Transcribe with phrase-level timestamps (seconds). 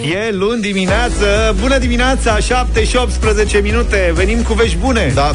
[0.00, 5.10] E luni dimineață, bună dimineața, 7 și 18 minute, venim cu vești bune.
[5.14, 5.32] Da,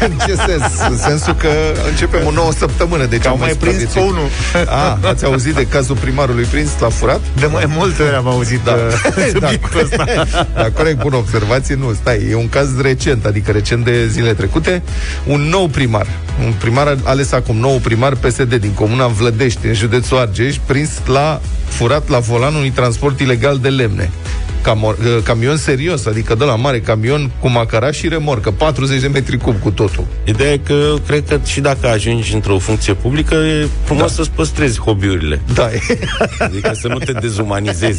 [0.00, 0.88] în ce sens?
[0.90, 1.48] În sensul că
[1.88, 3.04] începem o nouă săptămână.
[3.04, 4.28] Deci Că au mai prins pe unul.
[4.66, 7.20] A, ați auzit de cazul primarului prins la furat?
[7.40, 8.72] De mai multe ori am auzit Da.
[8.72, 10.04] uh, subiectul ăsta.
[10.54, 11.74] Da, corect, bună observație.
[11.74, 14.82] Nu, stai, e un caz recent, adică recent de zile trecute.
[15.26, 16.06] Un nou primar,
[16.44, 21.40] un primar ales acum, nou primar PSD din comuna Vlădești, în județul Argeș, prins la
[21.64, 24.10] furat la volan unui transport ilegal de lemne.
[24.66, 29.06] Camo- uh, camion serios, adică de la mare camion cu macara și remorcă, 40 de
[29.06, 30.06] metri cub cu totul.
[30.24, 34.12] Ideea e că cred că și dacă ajungi într-o funcție publică, e frumos da.
[34.12, 35.40] să-ți păstrezi hobby-urile.
[35.54, 35.80] Da, e.
[36.38, 37.98] Adică să nu te dezumanizezi.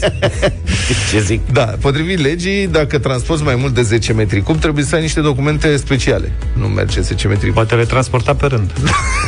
[1.11, 1.51] Ce zic?
[1.51, 5.21] Da, potrivit legii, dacă transporti mai mult de 10 metri cub, trebuie să ai niște
[5.21, 6.31] documente speciale.
[6.53, 7.53] Nu merge 10 metri cub.
[7.53, 8.71] Poate le transporta pe rând.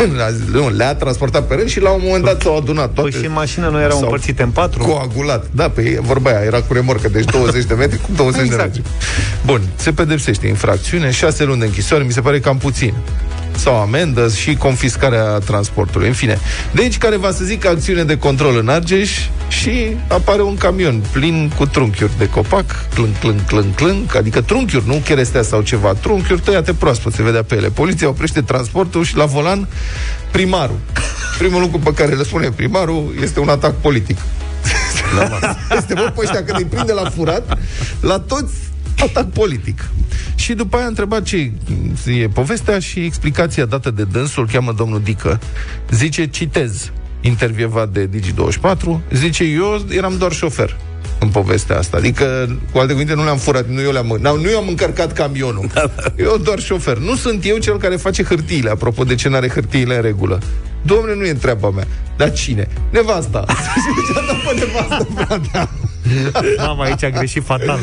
[0.51, 3.09] nu, le-a transportat pe rând și la un moment dat s-au adunat toate.
[3.09, 4.83] Păi și în mașină nu erau S-au împărțite în patru?
[4.83, 5.45] Coagulat.
[5.51, 8.73] Da, pe vorba aia, era cu remorcă, deci 20 de metri cu 20 Exact.
[8.73, 8.91] de metri.
[9.45, 12.93] Bun, se pedepsește infracțiune, 6 luni de închisoare, mi se pare cam puțin
[13.59, 16.07] sau amendă și confiscarea transportului.
[16.07, 16.39] În fine.
[16.71, 19.11] Deci, care va să zic acțiune de control în Argeș
[19.47, 24.87] și apare un camion plin cu trunchiuri de copac, clânc, clânc, clânc, clânc, adică trunchiuri,
[24.87, 27.69] nu cherestea sau ceva, trunchiuri tăiate proaspăt, se vedea pe ele.
[27.69, 29.67] Poliția oprește transportul și la volan
[30.31, 30.79] primarul.
[31.37, 34.17] Primul lucru pe care le spune primarul este un atac politic.
[35.77, 37.57] este bă, pe ăștia când îi prinde la furat,
[38.01, 38.53] la toți
[39.03, 39.89] atac politic.
[40.35, 41.51] Și după aia a întrebat ce
[42.05, 45.39] e povestea și explicația dată de dânsul, îl cheamă domnul Dică.
[45.89, 50.77] Zice, citez, intervievat de Digi24, zice, eu eram doar șofer
[51.19, 51.97] în povestea asta.
[51.97, 55.13] Adică, cu alte cuvinte, nu le-am furat, nu eu le-am, n-am- nu eu am încărcat
[55.13, 55.67] camionul.
[56.15, 56.97] Eu doar șofer.
[56.97, 60.39] Nu sunt eu cel care face hârtiile, apropo de ce n-are hârtiile în regulă.
[60.81, 61.87] Domne, nu e treaba mea.
[62.17, 62.67] Dar cine?
[62.89, 63.45] Nevasta.
[64.07, 65.69] Și a dat pe nevastă, frate.
[66.57, 67.79] Mama, aici a greșit fatal.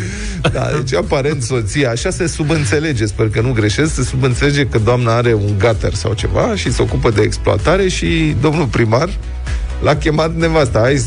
[0.53, 5.17] Da, deci aparent soția, așa se subînțelege, sper că nu greșesc, se subînțelege că doamna
[5.17, 9.09] are un gater sau ceva și se ocupă de exploatare și domnul primar
[9.83, 10.79] l-a chemat nevasta.
[10.81, 11.03] Hai,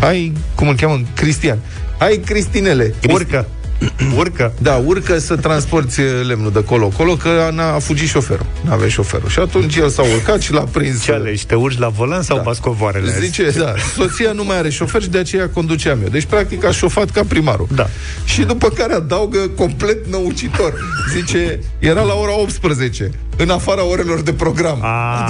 [0.00, 1.00] hai cum îl cheamă?
[1.14, 1.58] Cristian.
[1.98, 2.94] Hai, Cristinele.
[3.10, 3.46] Urcă.
[4.18, 4.52] Urcă.
[4.58, 8.46] Da, urcă să transporti lemnul de colo-colo, că n-a a fugit șoferul.
[8.60, 9.28] N-avea șoferul.
[9.28, 11.02] Și atunci el s-a urcat și l-a prins.
[11.02, 11.46] Ce alegi?
[11.46, 12.42] Te urci la volan sau da.
[12.42, 13.10] bascovoarele?
[13.10, 13.24] azi?
[13.24, 16.08] Zice, da, soția nu mai are șofer și de aceea conduceam eu.
[16.08, 17.68] Deci, practic, a șofat ca primarul.
[17.74, 17.86] Da.
[18.24, 20.74] Și după care adaugă complet năucitor.
[21.14, 24.78] Zice, era la ora 18, în afara orelor de program.
[24.82, 25.28] A,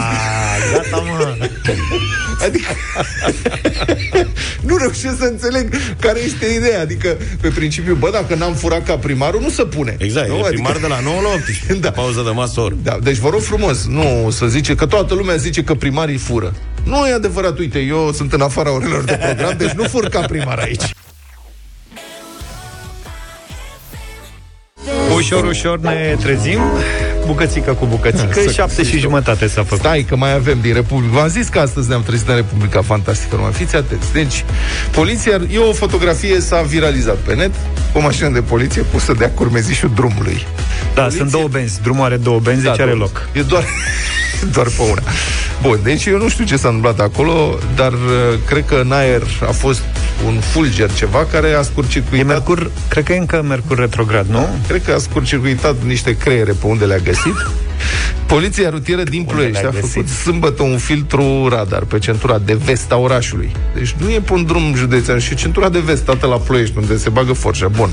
[0.72, 1.36] gata, mă.
[2.46, 2.66] Adică
[4.66, 6.80] nu reușesc să înțeleg care este ideea.
[6.80, 9.96] Adică, pe principiu, bă, dacă n-am furat ca primarul, nu se pune.
[9.98, 10.38] Exact, nu?
[10.38, 11.72] e primar de la 9 la 18.
[11.72, 11.78] Da.
[11.88, 11.90] da.
[11.90, 12.76] Pauză de masă ori.
[12.82, 16.54] Da, deci vă rog frumos, nu să zice că toată lumea zice că primarii fură.
[16.84, 20.20] Nu e adevărat, uite, eu sunt în afara orelor de program, deci nu fur ca
[20.20, 20.94] primar aici.
[25.14, 26.58] Ușor, ușor ne trezim
[27.26, 31.12] Bucățică cu bucățică Să- Șapte și jumătate s-a făcut Stai că mai avem din Republica.
[31.18, 33.36] V-am zis că astăzi ne-am trezit în Republica Fantastică.
[33.36, 34.12] Numai fiți atenți.
[34.12, 34.44] Deci,
[34.90, 37.50] poliția, e o fotografie s-a viralizat pe net,
[37.92, 40.46] o mașină de poliție pusă de-a curmezișul drumului.
[40.94, 42.96] Da, Poliție- sunt două benzi Drumul are două benzi, deci are două.
[42.96, 43.64] loc E doar,
[44.54, 45.02] doar pe una.
[45.62, 47.98] Bun, deci eu nu știu ce s-a întâmplat acolo, dar uh,
[48.46, 49.82] cred că în aer a fost
[50.26, 54.48] un fulger ceva care a E scurcircuitat Mercur, cred că e încă Mercur retrograd, nu?
[54.68, 57.34] Cred că a scurcircuitat niște creiere pe unde le-a găsit.
[58.26, 59.90] Poliția rutieră din Ploiești le-a a găsit?
[59.90, 63.52] făcut sâmbătă un filtru radar pe centura de vest a orașului.
[63.74, 66.96] Deci nu e pe un drum județean, și centura de vest, tată la Ploiești, unde
[66.96, 67.68] se bagă forșa.
[67.68, 67.90] Bun.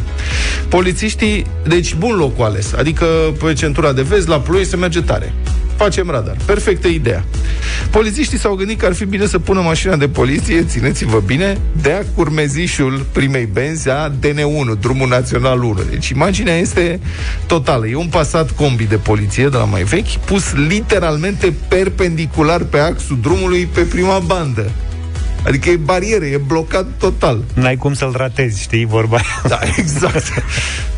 [0.70, 2.74] Polițiștii, deci bun locul ales.
[2.74, 3.06] Adică
[3.44, 5.34] pe centura de vest, la Ploiești se merge tare.
[5.82, 6.38] Facem radar.
[6.46, 7.24] Perfectă ideea.
[7.92, 12.06] Polițiștii s-au gândit că ar fi bine să pună mașina de poliție, țineți-vă bine, de-a
[12.16, 15.80] curmezișul primei benzi a DN1, drumul național 1.
[15.90, 17.00] Deci imaginea este
[17.46, 17.88] totală.
[17.88, 23.18] E un pasat combi de poliție de la mai vechi, pus literalmente perpendicular pe axul
[23.22, 24.72] drumului pe prima bandă.
[25.46, 27.44] Adică e barieră, e blocat total.
[27.54, 29.42] N-ai cum să-l ratezi, știi, vorba aia.
[29.48, 30.44] Da, exact.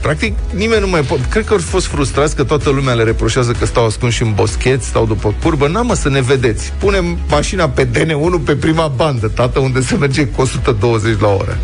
[0.02, 1.24] Practic, nimeni nu mai poate.
[1.30, 4.82] Cred că au fost frustrați că toată lumea le reproșează că stau ascunși în boschet,
[4.82, 5.68] stau după curbă.
[5.68, 6.74] N-am mă să ne vedeți.
[6.78, 11.58] Punem mașina pe DN1 pe prima bandă, tată, unde se merge cu 120 la oră.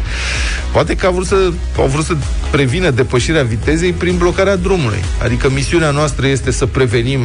[0.72, 2.16] Poate că au vrut să, au vrut să
[2.52, 5.04] prevină depășirea vitezei prin blocarea drumului.
[5.24, 7.20] Adică misiunea noastră este să prevenim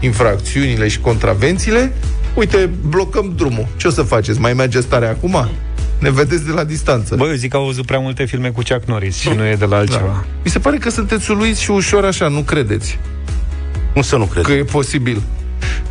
[0.00, 1.92] infracțiunile și contravențiile.
[2.34, 3.66] Uite, blocăm drumul.
[3.76, 4.40] Ce o să faceți?
[4.40, 5.48] Mai mergeți tare acum?
[5.98, 7.14] Ne vedeți de la distanță.
[7.16, 9.54] Băi, eu zic că au văzut prea multe filme cu Chuck Norris și nu e
[9.54, 10.00] de la altceva.
[10.06, 10.24] Da.
[10.44, 12.98] Mi se pare că sunteți uluiți și ușor așa, nu credeți
[13.92, 14.44] Cum să nu cred?
[14.44, 15.22] că e posibil.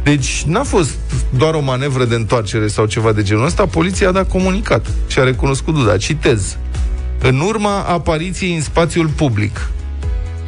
[0.03, 0.89] Deci n-a fost
[1.37, 5.19] doar o manevră de întoarcere sau ceva de genul ăsta, poliția a dat comunicat și
[5.19, 5.97] a recunoscut Duda.
[5.97, 6.57] Citez.
[7.21, 9.69] în urma apariției în spațiul public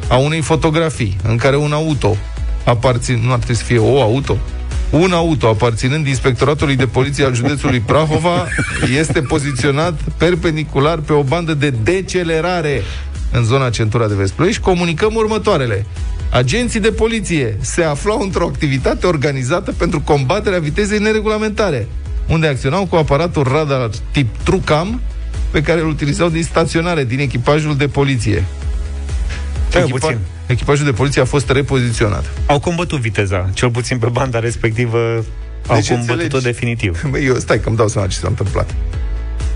[0.08, 2.16] a unei fotografii în care un auto
[2.64, 4.36] aparțin, nu ar trebui să fie o auto,
[4.92, 8.46] un auto aparținând inspectoratului de poliție al județului Prahova
[8.98, 12.82] este poziționat perpendicular pe o bandă de decelerare
[13.30, 14.60] în zona centura de vest Ploiești.
[14.60, 15.86] Comunicăm următoarele.
[16.30, 21.88] Agenții de poliție se aflau într-o activitate organizată pentru combaterea vitezei neregulamentare,
[22.28, 25.00] unde acționau cu aparatul radar tip Trucam,
[25.50, 28.44] pe care îl utilizau din staționare, din echipajul de poliție.
[29.80, 32.24] Echipa- echipajul de poliție a fost repoziționat.
[32.46, 34.98] Au combătut viteza, cel puțin pe banda respectivă
[35.66, 36.44] au Deci combătut-o înțelegi?
[36.44, 37.02] definitiv.
[37.10, 38.74] Băi, eu stai că îmi dau seama ce s-a întâmplat.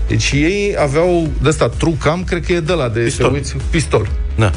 [0.07, 3.27] Deci ei aveau de ăsta trucam, cred că e de la de Pistol.
[3.29, 4.09] Te uiți, pistol.
[4.35, 4.51] Da.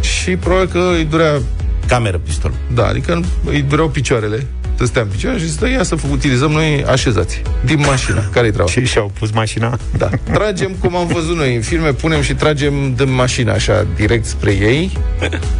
[0.00, 1.40] Și probabil că îi durea,
[1.86, 2.52] Cameră, pistol.
[2.74, 4.46] da, adică îi dureau picioarele,
[4.82, 8.28] să stea în picioare și să ia să utilizăm noi așezați din mașină.
[8.34, 8.70] Care-i treaba?
[8.70, 9.78] Și și-au pus mașina.
[9.98, 10.08] Da.
[10.32, 14.50] Tragem cum am văzut noi în filme, punem și tragem din mașină așa, direct spre
[14.50, 14.98] ei.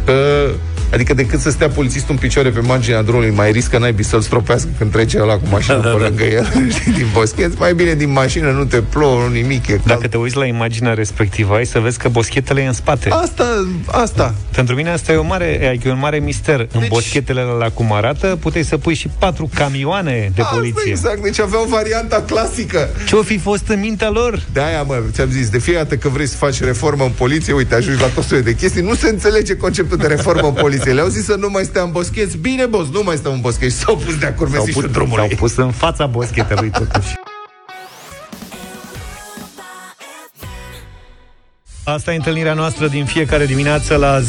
[0.05, 0.49] Că,
[0.93, 4.69] adică decât să stea polițistul în picioare pe marginea drumului, mai riscă naibii să-l stropească
[4.77, 6.45] când trece ăla cu mașina pe lângă el,
[6.79, 7.59] știi, din boschet.
[7.59, 9.83] Mai bine din mașină, nu te plouă, nu nimic, e cald.
[9.85, 13.09] Dacă te uiți la imaginea respectivă, ai să vezi că boschetele e în spate.
[13.09, 14.33] Asta, asta.
[14.55, 16.57] Pentru mine asta e, o mare, adică e un mare mister.
[16.57, 16.67] Deci...
[16.73, 20.91] În Deci- boschetele la cum arată, puteai să pui și patru camioane de Asta poliție.
[20.91, 22.89] exact, deci aveau varianta clasică.
[23.07, 24.43] Ce-o fi fost în mintea lor?
[24.53, 27.53] De aia, mă, ți-am zis, de fiecare dată că vrei să faci reformă în poliție,
[27.53, 30.82] uite, ajungi la tot soiul de chestii, nu se înțelege conceptul de reformă în poliție.
[30.91, 32.37] Le-au zis să nu mai stea în boscheți.
[32.37, 33.75] Bine, boss, nu mai stăm în boscheți.
[33.75, 35.27] S-au pus de acord S-au mesișul pus, drumului.
[35.27, 37.13] s-au pus în fața boschetelui totuși.
[41.85, 44.25] Asta e întâlnirea noastră din fiecare dimineață la 0372069599.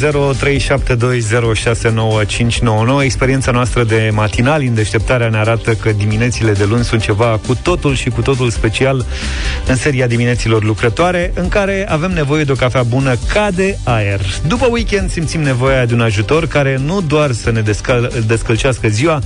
[3.02, 7.54] Experiența noastră de matinal în deșteptarea ne arată că diminețile de luni sunt ceva cu
[7.62, 9.06] totul și cu totul special
[9.66, 14.20] în seria dimineților lucrătoare, în care avem nevoie de o cafea bună ca de aer.
[14.46, 19.20] După weekend simțim nevoia de un ajutor care nu doar să ne descal- descălcească ziua,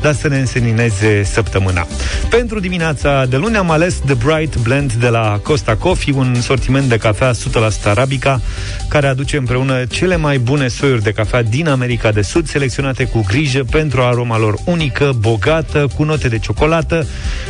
[0.00, 1.86] dar să ne însenineze săptămâna.
[2.30, 6.88] Pentru dimineața de luni am ales The Bright Blend de la Costa Coffee, un sortiment
[6.88, 8.40] de cafea 100% arabica,
[8.88, 13.24] care aduce împreună cele mai bune soiuri de cafea din America de Sud, selecționate cu
[13.28, 17.06] grijă pentru aroma lor unică, bogată, cu note de ciocolată,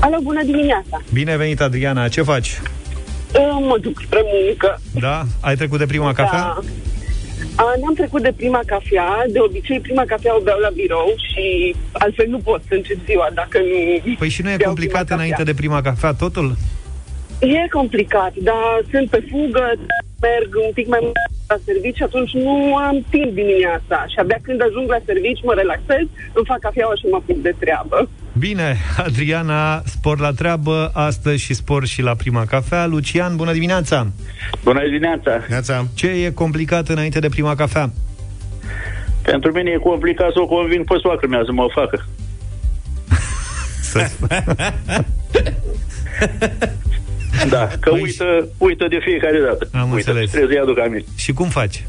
[0.00, 1.02] Alo, bună dimineața!
[1.12, 2.08] Bine venit, Adriana.
[2.08, 2.60] Ce faci?
[3.34, 4.80] Eu mă duc spre muncă.
[4.90, 5.24] Da?
[5.40, 6.62] Ai trecut de prima cafea?
[7.56, 7.62] Da.
[7.62, 9.08] A, n-am trecut de prima cafea.
[9.28, 13.28] De obicei, prima cafea o beau la birou și altfel nu pot să încep ziua
[13.34, 14.14] dacă nu...
[14.18, 15.52] Păi și nu e beau complicat prima înainte cafea.
[15.52, 16.56] de prima cafea totul?
[17.40, 19.66] E complicat, dar sunt pe fugă,
[20.20, 21.16] merg un pic mai mult
[21.48, 24.06] la serviciu, atunci nu am timp dimineața.
[24.12, 26.04] Și abia când ajung la serviciu, mă relaxez,
[26.36, 28.08] îmi fac cafeaua și mă apuc de treabă.
[28.38, 32.86] Bine, Adriana, spor la treabă astăzi și spor și la prima cafea.
[32.86, 34.06] Lucian, bună dimineața!
[34.62, 35.44] Bună dimineața!
[35.48, 35.86] Neața.
[35.94, 37.90] Ce e complicat înainte de prima cafea?
[39.22, 42.06] Pentru mine e complicat să o conving pe soacră mea să mă facă.
[43.80, 44.10] Să...
[47.48, 49.68] Da, că Păi uită, uită de fiecare dată.
[49.72, 50.30] Am uită, înțeles.
[50.30, 51.08] Trebuie să-i aduc aminte.
[51.16, 51.84] și cum faci?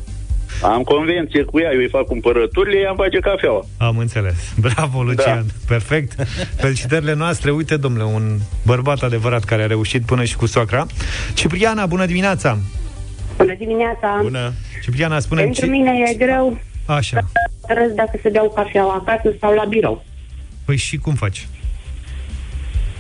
[0.62, 3.66] Am convenție cu ea, eu îi fac cumpărăturile, ea îmi face cafeaua.
[3.78, 4.54] Am înțeles.
[4.68, 5.46] Bravo, Lucian.
[5.46, 5.54] Da.
[5.68, 6.28] Perfect.
[6.56, 7.52] Felicitările noastre.
[7.52, 10.86] Uite, domnule, un bărbat adevărat care a reușit până și cu soacra.
[11.34, 12.58] Cipriana, bună dimineața!
[13.38, 14.20] Bună dimineața!
[14.22, 14.54] Bună.
[14.84, 17.20] Cipriana, spune Pentru mine e greu Așa.
[17.68, 20.04] răz dacă se beau cafeaua acasă sau la birou.
[20.66, 21.48] Păi și cum faci?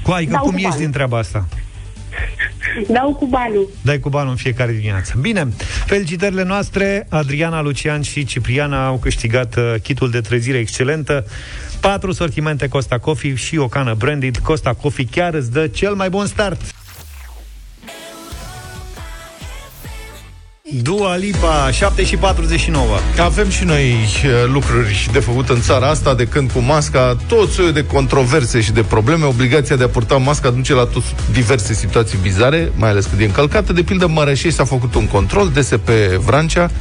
[0.03, 0.81] Cu, adică Dau cum cu ieși bani.
[0.81, 1.47] din treaba asta?
[2.87, 3.69] Dau cu banul.
[3.81, 5.13] Dai cu banul în fiecare dimineață.
[5.21, 5.47] Bine,
[5.85, 7.07] felicitările noastre.
[7.09, 11.25] Adriana, Lucian și Cipriana au câștigat uh, kitul de trezire excelentă.
[11.81, 14.37] Patru sortimente Costa Coffee și o cană branded.
[14.37, 16.61] Costa Coffee chiar îți dă cel mai bun start.
[20.71, 22.85] Dua Lipa, 7 și 49.
[23.19, 27.49] Avem și noi uh, lucruri de făcut în țara asta, de când cu masca, tot
[27.49, 29.25] soiul de controverse și de probleme.
[29.25, 33.25] Obligația de a purta masca duce la tot diverse situații bizare, mai ales când e
[33.25, 33.73] încălcată.
[33.73, 35.89] De pildă, Mărășei s-a făcut un control, DSP
[36.25, 36.71] Vrancea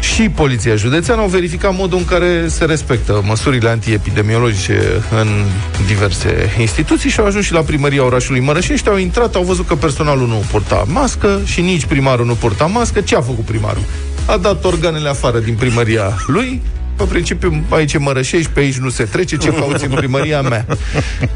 [0.00, 4.80] și Poliția Județeană au verificat modul în care se respectă măsurile antiepidemiologice
[5.20, 5.28] în
[5.86, 9.74] diverse instituții și au ajuns și la primăria orașului Mărășești, au intrat, au văzut că
[9.74, 12.95] personalul nu purta mască și nici primarul nu purta mască.
[13.00, 13.82] Ce a făcut primarul?
[14.26, 16.62] A dat organele afară din primăria lui,
[16.96, 20.66] pe principiu, aici e Mărășești, pe aici nu se trece, ce cauți în primăria mea?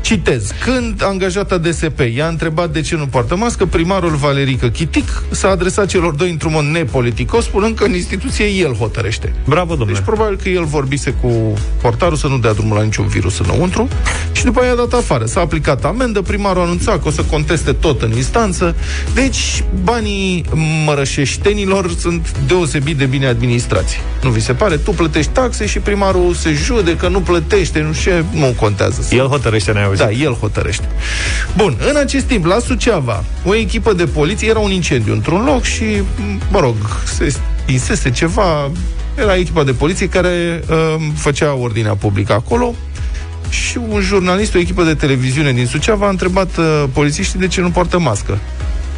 [0.01, 0.51] Citez.
[0.65, 5.87] Când angajata DSP i-a întrebat de ce nu poartă mască, primarul Valerică Chitic s-a adresat
[5.87, 9.33] celor doi într-un mod nepoliticos, spunând că în instituție el hotărăște.
[9.45, 9.93] Bravo, domnule.
[9.93, 13.89] Deci probabil că el vorbise cu portarul să nu dea drumul la niciun virus înăuntru
[14.33, 15.25] și după aia a dat afară.
[15.25, 18.77] S-a aplicat amendă, primarul a anunțat că o să conteste tot în instanță.
[19.15, 20.45] Deci banii
[20.87, 24.01] mărășeștenilor sunt deosebit de bine administrați.
[24.23, 24.77] Nu vi se pare?
[24.77, 29.15] Tu plătești taxe și primarul se judecă, nu plătește, nu știu, nu contează.
[29.15, 30.05] El hotărăște, ne auzit.
[30.05, 30.89] Da, el hotărăște.
[31.57, 35.63] Bun, în acest timp, la Suceava, o echipă de poliție, era un incendiu într-un loc
[35.63, 35.85] și,
[36.51, 37.35] mă rog, se
[37.67, 38.71] insese ceva,
[39.19, 40.77] era echipa de poliție care uh,
[41.15, 42.75] făcea ordinea publică acolo
[43.49, 47.61] și un jurnalist, o echipă de televiziune din Suceava a întrebat uh, polițiștii de ce
[47.61, 48.39] nu poartă mască.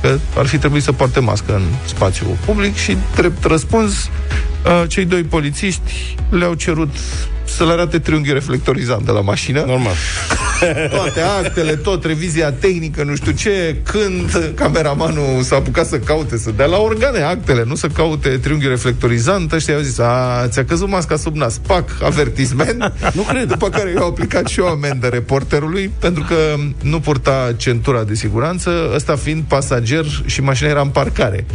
[0.02, 5.04] Că ar fi trebuit să poarte mască în spațiu public și drept răspuns uh, cei
[5.04, 6.94] doi polițiști le-au cerut
[7.44, 9.64] să le arate triunghiul reflectorizant de la mașină.
[9.66, 9.92] Normal.
[10.90, 16.50] Toate actele, tot revizia tehnică, nu știu ce, când cameramanul s-a apucat să caute, să
[16.56, 20.88] dea la organe actele, nu să caute triunghiul reflectorizant, ăștia au zis, a, ți-a căzut
[20.88, 22.92] masca sub nas, pac, avertisment.
[23.14, 23.48] nu cred.
[23.48, 26.34] După care eu au aplicat și o amendă reporterului, pentru că
[26.82, 31.46] nu purta centura de siguranță, ăsta fiind pasager și mașina era în parcare.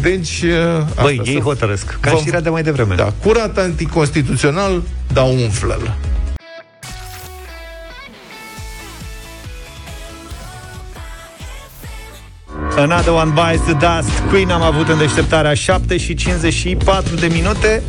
[0.00, 0.42] Deci,
[0.88, 1.98] asta, Băi, ei să- hotărăsc.
[2.00, 2.94] Ca Vom- știrea de mai devreme.
[2.94, 4.82] Da, curat anticonstituțional,
[5.12, 5.94] dar umflă-l.
[12.80, 17.82] Another One Bites the Dust Queen am avut în deșteptarea 7 și 54 de minute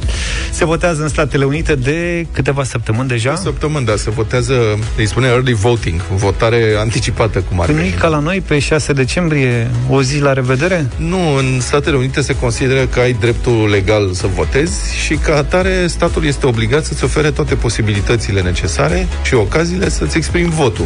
[0.51, 4.53] Se votează în Statele Unite de câteva săptămâni deja Săptămâni, da, se votează,
[4.98, 7.95] îi spune early voting, votare anticipată, cum ar Când nu veni.
[7.95, 10.89] e ca la noi pe 6 decembrie O zi la revedere?
[10.98, 15.88] Nu, în Statele Unite se consideră că ai dreptul legal să votezi și ca atare
[15.88, 20.86] statul este obligat să-ți ofere toate posibilitățile necesare și ocaziile să-ți exprimi votul.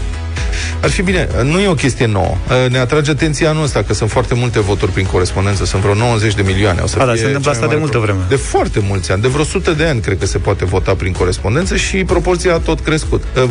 [0.82, 2.38] Ar fi bine, nu e o chestie nouă.
[2.70, 6.36] Ne atrage atenția anul ăsta că sunt foarte multe voturi prin corespondență, sunt vreo 90
[6.36, 6.80] de milioane.
[6.82, 8.20] O să A, da, fie se întâmplă cea asta mai de mare multă pro- vreme.
[8.30, 11.12] De foarte mulți ani, de vreo 100 de ani cred că se poate vota prin
[11.12, 13.24] corespondență și proporția a tot crescut.
[13.44, 13.50] Uh,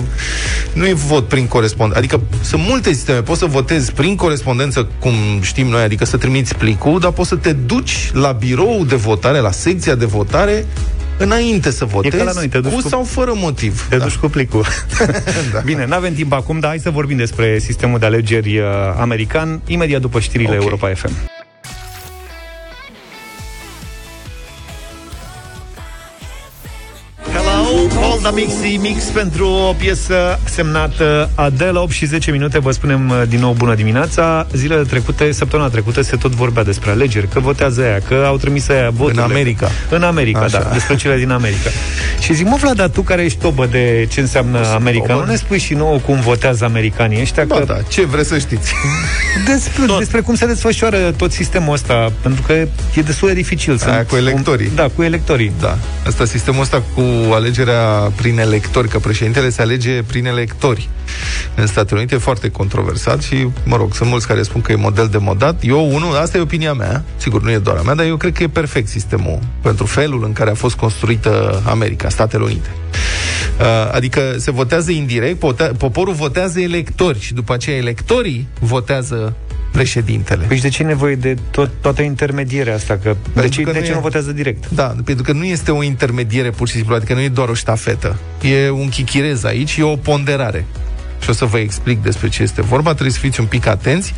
[0.73, 5.13] Nu e vot prin corespondență, adică sunt multe sisteme, poți să votezi prin corespondență, cum
[5.41, 9.39] știm noi, adică să trimiți plicul, dar poți să te duci la birou de votare,
[9.39, 10.67] la secția de votare,
[11.19, 13.87] înainte să votezi, la noi, te duci cu cu- sau fără motiv.
[13.89, 14.65] Te duci cu plicul.
[15.53, 15.59] Da.
[15.65, 18.65] Bine, n-avem timp acum, dar hai să vorbim despre sistemul de alegeri uh,
[19.01, 20.63] american imediat după știrile Ok.
[20.63, 21.11] Europa FM.
[28.25, 32.71] Hello, Paul da Mixi Mix pentru o piesă semnată Adele 8 și 10 minute Vă
[32.71, 37.29] spunem uh, din nou bună dimineața Zilele trecute, săptămâna trecută Se tot vorbea despre alegeri,
[37.29, 39.71] că votează aia Că au trimis aia voturile În America.
[39.91, 40.59] În America, Așa.
[40.59, 41.71] da, despre cele din America
[42.21, 45.25] Și zic, mă Vlad, dar tu care ești tobă de ce înseamnă America tobă.
[45.25, 48.39] Nu ne spui și nouă cum votează americanii ăștia Ba că da, ce vreți să
[48.39, 48.73] știți?
[49.53, 52.53] despre, despre cum se desfășoară tot sistemul ăsta Pentru că
[52.95, 54.67] e destul de dificil Aia Sunt cu electorii.
[54.67, 55.79] Un, da, cu electorii Da.
[56.07, 60.89] Asta, sistemul ăsta cu alegerea prin electori, că președintele se alege prin electori.
[61.55, 64.77] În Statele Unite e foarte controversat și, mă rog, sunt mulți care spun că e
[64.77, 65.63] model de modat.
[65.63, 68.33] Eu, unul, asta e opinia mea, sigur, nu e doar a mea, dar eu cred
[68.33, 72.71] că e perfect sistemul pentru felul în care a fost construită America, Statele Unite.
[73.61, 79.35] Uh, Adică se votează indirect, pote- poporul votează electori și după aceea electorii votează
[79.75, 80.45] președintele.
[80.45, 82.99] Păi și de ce e nevoie de tot, toată intermedierea asta?
[83.03, 84.71] Că de Pentru ce, că de nu ce e- nu votează direct?
[84.71, 87.55] Da, pentru că nu este o intermediere pur și simplu, adică nu e doar o
[87.55, 88.19] ștafetă.
[88.43, 90.65] E un chichirez aici, e o ponderare.
[91.23, 94.15] Și o să vă explic despre ce este vorba, trebuie să fiți un pic atenți.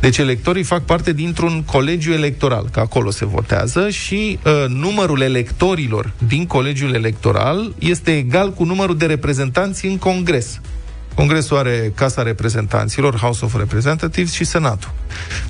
[0.00, 6.12] Deci electorii fac parte dintr-un colegiu electoral, că acolo se votează și uh, numărul electorilor
[6.26, 10.60] din colegiul electoral este egal cu numărul de reprezentanți în congres.
[11.14, 14.90] Congresul are Casa Reprezentanților, House of Representatives și Senatul.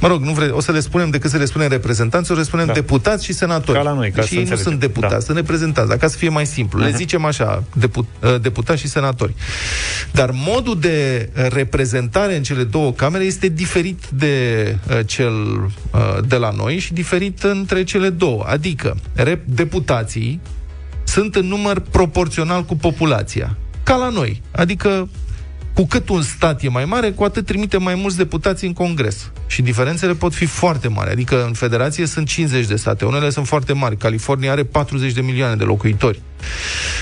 [0.01, 2.43] Mă rog, nu vre, o să le spunem decât să le spunem reprezentanți, o le
[2.43, 2.73] spunem Da.
[2.73, 3.79] deputați și senatori.
[3.79, 4.71] Ca la noi, ca și să ei nu înțelegem.
[4.71, 5.21] sunt deputați, Da.
[5.21, 6.81] sunt reprezentanți, dar ca să fie mai simplu.
[6.81, 9.35] Le zicem așa, depu, uh, deputați și senatori.
[10.13, 16.19] Dar modul de uh, reprezentare în cele două camere este diferit de uh, cel uh,
[16.27, 18.45] de la noi și diferit între cele două.
[18.47, 20.41] Adică, rep- deputații
[21.05, 23.57] sunt în număr proporțional cu populația.
[23.83, 24.43] Ca la noi.
[24.51, 25.09] Adică
[25.75, 29.31] cu cât un stat e mai mare, cu atât trimite mai mulți deputați în Congres.
[29.47, 31.11] Și diferențele pot fi foarte mari.
[31.11, 33.97] Adică în federație sunt 50 de state, unele sunt foarte mari.
[33.97, 36.21] California are 40 de milioane de locuitori.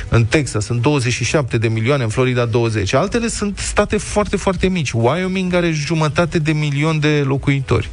[0.09, 2.93] În Texas sunt 27 de milioane, în Florida 20.
[2.93, 4.93] Altele sunt state foarte, foarte mici.
[4.93, 7.91] Wyoming are jumătate de milion de locuitori.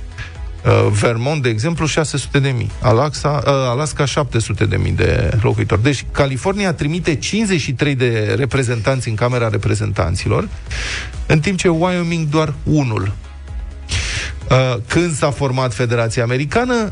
[0.66, 2.72] Uh, Vermont, de exemplu, 600 de mii.
[2.82, 5.84] Alaska, uh, Alaska 700 de mii de locuitori.
[5.84, 10.48] Deci California trimite 53 de reprezentanți în Camera Reprezentanților,
[11.28, 13.12] în timp ce Wyoming doar unul.
[14.50, 16.92] Uh, Când s-a format Federația Americană,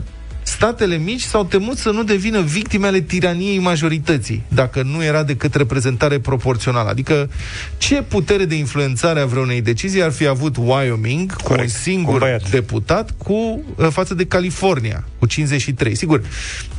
[0.64, 5.56] statele mici s-au temut să nu devină victime ale tiraniei majorității, dacă nu era decât
[5.56, 6.90] reprezentare proporțională.
[6.90, 7.30] Adică,
[7.78, 12.06] ce putere de influențare a vreunei decizii ar fi avut Wyoming cu Corect, un singur
[12.06, 12.50] cu un băiat.
[12.50, 13.34] deputat cu
[13.76, 15.96] uh, față de California, cu 53.
[15.96, 16.22] Sigur,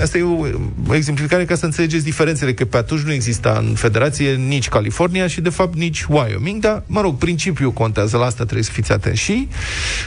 [0.01, 0.47] asta e o,
[0.89, 5.27] o exemplificare ca să înțelegeți diferențele, că pe atunci nu exista în federație nici California
[5.27, 8.93] și, de fapt, nici Wyoming, dar, mă rog, principiul contează, la asta trebuie să fiți
[8.93, 9.21] atenți.
[9.21, 9.49] Și,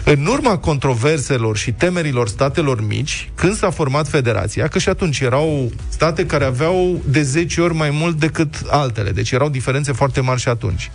[0.04, 5.72] în urma controverselor și temerilor statelor mici, când s-a format federația, că și atunci erau
[5.90, 10.40] state care aveau de 10 ori mai mult decât altele, deci erau diferențe foarte mari
[10.40, 10.92] și atunci.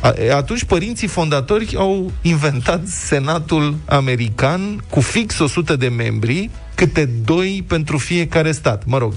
[0.00, 7.04] A- e, Atunci părinții fondatori au inventat Senatul American cu fix 100 de membri, câte
[7.24, 8.82] doi pentru fiecare stat.
[8.86, 9.12] Mă rog,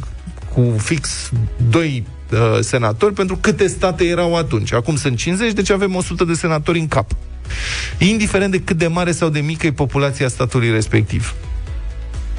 [0.54, 1.32] cu fix
[1.70, 4.74] doi uh, senatori pentru câte state erau atunci.
[4.74, 7.12] Acum sunt 50, deci avem 100 de senatori în cap.
[7.98, 11.34] Indiferent de cât de mare sau de mică e populația statului respectiv.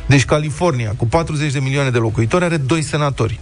[0.07, 3.41] Deci California, cu 40 de milioane de locuitori, are doi senatori.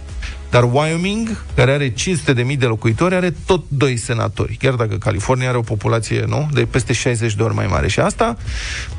[0.53, 4.57] Dar Wyoming, care are 500 de mii de locuitori, are tot doi senatori.
[4.59, 7.87] Chiar dacă California are o populație, nu, de peste 60 de ori mai mare.
[7.87, 8.37] Și asta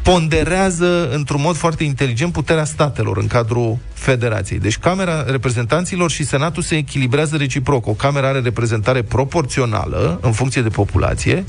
[0.02, 4.58] ponderează într-un mod foarte inteligent puterea statelor în cadrul federației.
[4.58, 7.86] Deci Camera Reprezentanților și Senatul se echilibrează reciproc.
[7.86, 11.44] O cameră are reprezentare proporțională în funcție de populație,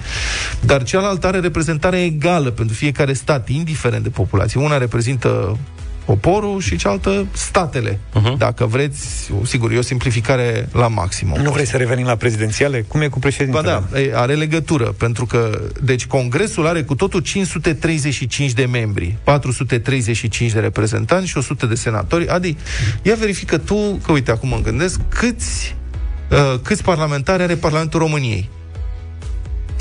[0.60, 4.60] dar cealaltă are reprezentare egală pentru fiecare stat, indiferent de populație.
[4.60, 5.58] Una reprezintă
[6.06, 8.00] poporul și cealaltă statele.
[8.00, 8.38] Uh-huh.
[8.38, 11.42] Dacă vreți, sigur, e o simplificare la maximum.
[11.42, 12.82] Nu vrei să revenim la prezidențiale?
[12.82, 13.84] Cum e cu Ba președintele?
[13.92, 20.52] da, e, are legătură, pentru că, deci, Congresul are cu totul 535 de membri, 435
[20.52, 22.28] de reprezentanți și 100 de senatori.
[22.28, 22.56] Adi,
[23.02, 25.76] ia verifică tu, că uite, acum mă gândesc, câți,
[26.32, 28.50] uh, câți parlamentari are Parlamentul României?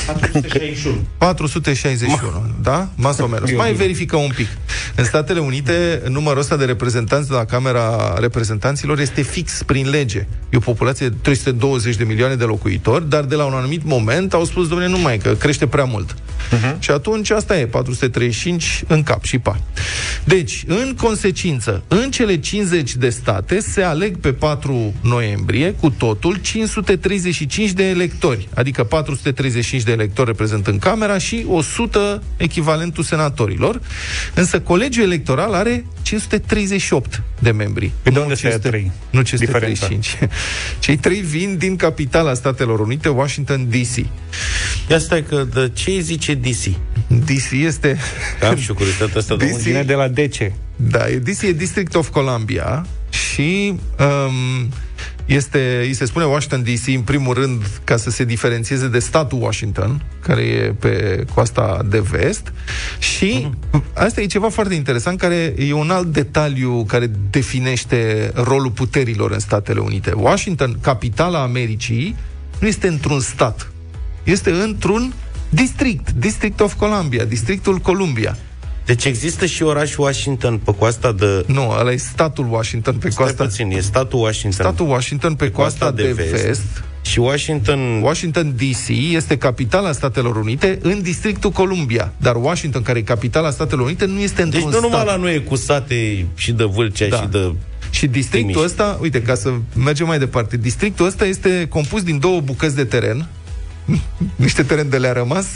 [0.06, 0.96] 461.
[1.18, 2.88] 461, da?
[2.94, 3.50] Mas o menos.
[3.52, 4.48] Mai verifică un pic.
[4.94, 10.26] În Statele Unite, numărul ăsta de reprezentanți de la Camera Reprezentanților este fix prin lege.
[10.50, 14.34] E o populație de 320 de milioane de locuitori, dar de la un anumit moment
[14.34, 16.14] au spus, domnule, nu mai, că crește prea mult.
[16.14, 16.78] Uh-huh.
[16.78, 19.60] Și atunci asta e, 435 în cap și pa.
[20.24, 26.36] Deci, în consecință, în cele 50 de state se aleg pe 4 noiembrie cu totul
[26.36, 33.80] 535 de electori, adică 435 de electori reprezentând Camera și 100 echivalentul senatorilor.
[34.34, 37.92] Însă colegiul electoral are 538 de membri.
[38.02, 38.92] Pe de Nu unde se ia 500 trei?
[39.10, 40.18] Nu 535.
[40.84, 44.06] Cei trei vin din capitala Statelor Unite, Washington DC.
[44.88, 46.64] Ia stai că de ce îi zice DC?
[47.06, 47.98] DC este
[48.40, 49.52] Că am și eu curiozitatea asta de DC?
[49.52, 50.52] unde Vine de la DC.
[50.76, 54.68] Da, e DC e District of Columbia și um,
[55.26, 59.42] este, îi se spune Washington DC în primul rând ca să se diferențieze de statul
[59.42, 62.52] Washington, care e pe coasta de vest
[62.98, 63.48] și
[63.94, 69.38] asta e ceva foarte interesant care e un alt detaliu care definește rolul puterilor în
[69.38, 70.12] Statele Unite.
[70.16, 72.16] Washington, capitala Americii,
[72.60, 73.72] nu este într-un stat.
[74.22, 75.12] Este într-un
[75.48, 78.36] district, District of Columbia, Districtul Columbia.
[78.86, 81.44] Deci există și orașul Washington pe coasta de...
[81.46, 84.66] Nu, ăla e statul Washington pe Stai coasta puțin, e statul Washington.
[84.66, 86.30] Statul Washington pe coasta, de, vest.
[86.44, 86.84] vest.
[87.02, 88.00] Și Washington...
[88.02, 92.12] Washington DC este capitala Statelor Unite în districtul Columbia.
[92.16, 95.06] Dar Washington, care e capitala Statelor Unite, nu este Deci într-un nu numai stat.
[95.06, 97.16] la noi e cu sate și de Vâlcea Da.
[97.16, 97.54] și de...
[97.90, 98.64] Și districtul Timiș.
[98.66, 99.52] ăsta, uite, ca să
[99.84, 103.26] mergem mai departe, districtul ăsta este compus din două bucăți de teren,
[104.36, 105.46] niște teren de le-a rămas,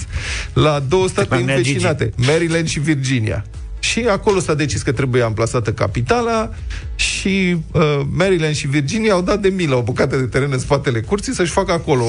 [0.53, 1.69] la două state La Nea Gigi.
[1.69, 3.45] învecinate, Maryland și Virginia.
[3.79, 6.51] Și acolo s-a decis că trebuie amplasată capitala
[6.95, 11.01] și uh, Maryland și Virginia au dat de milă o bucată de teren în spatele
[11.01, 12.05] curții să-și facă acolo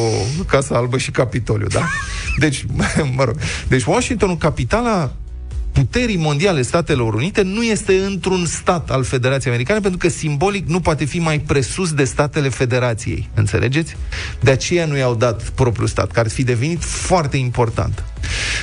[0.48, 1.90] Casa Albă și Capitoliu, da?
[2.44, 2.66] Deci,
[3.16, 3.36] mă rog,
[3.68, 5.14] deci Washingtonul, capitala
[5.80, 10.80] puterii mondiale Statelor Unite nu este într-un stat al Federației Americane, pentru că simbolic nu
[10.80, 13.30] poate fi mai presus de statele Federației.
[13.34, 13.96] Înțelegeți?
[14.40, 18.04] De aceea nu i-au dat propriul stat, care ar fi devenit foarte important.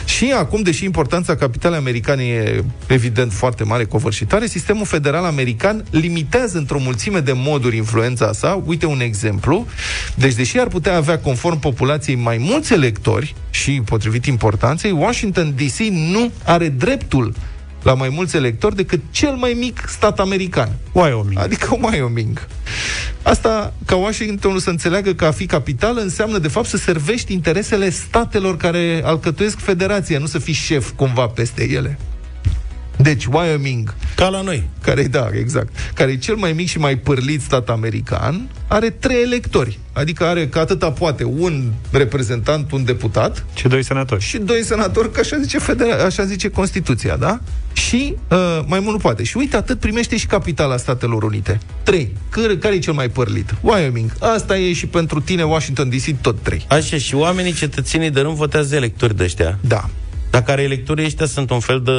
[0.04, 6.58] Și acum, deși importanța capitalei americane e evident foarte mare, covârșitoare, sistemul federal american limitează
[6.58, 8.62] într-o mulțime de moduri influența sa.
[8.66, 9.66] Uite un exemplu.
[10.14, 15.78] Deci, deși ar putea avea, conform populației, mai mulți electori și potrivit importanței, Washington DC
[15.90, 16.68] nu are
[17.08, 17.34] dreptul
[17.82, 20.68] la mai mulți electori decât cel mai mic stat american.
[20.92, 21.38] Wyoming.
[21.38, 22.46] Adică Wyoming.
[23.22, 27.90] Asta, ca Washingtonul să înțeleagă că a fi capitală înseamnă, de fapt, să servești interesele
[27.90, 31.98] statelor care alcătuiesc federația, nu să fii șef cumva peste ele.
[33.06, 34.62] Deci, Wyoming, Ca la noi.
[34.82, 39.22] care da, exact, care e cel mai mic și mai pârlit stat american, are trei
[39.22, 39.78] electori.
[39.92, 44.22] Adică are că atâta poate un reprezentant, un deputat Și doi senatori.
[44.22, 47.40] și doi senatori, că așa zice, federa- așa zice Constituția, da?
[47.72, 49.22] Și uh, mai mult nu poate.
[49.22, 51.58] Și uite, atât primește și capitala Statelor Unite.
[51.82, 52.12] Trei.
[52.28, 53.54] Care, care e cel mai părlit?
[53.60, 54.10] Wyoming.
[54.20, 56.64] Asta e și pentru tine, Washington DC, tot trei.
[56.68, 59.58] Așa, și oamenii, cetățenii de rând, votează electori de ăștia.
[59.60, 59.88] Da.
[60.30, 61.92] Dar care electorii ăștia sunt un fel de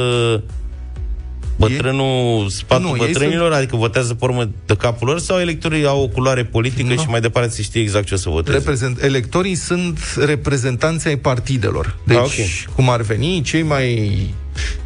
[1.58, 6.02] bătrânul, spatul Nu, ei bătrânilor, adică votează pe urmă de capul lor, sau electorii au
[6.02, 7.00] o culoare politică Nu.
[7.00, 8.56] și mai departe se știe exact ce o să voteze?
[8.56, 11.96] Reprezent, electorii sunt reprezentanții ai partidelor.
[12.04, 12.74] Deci, Ah, ok.
[12.74, 14.34] cum ar veni, cei mai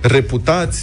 [0.01, 0.81] reputați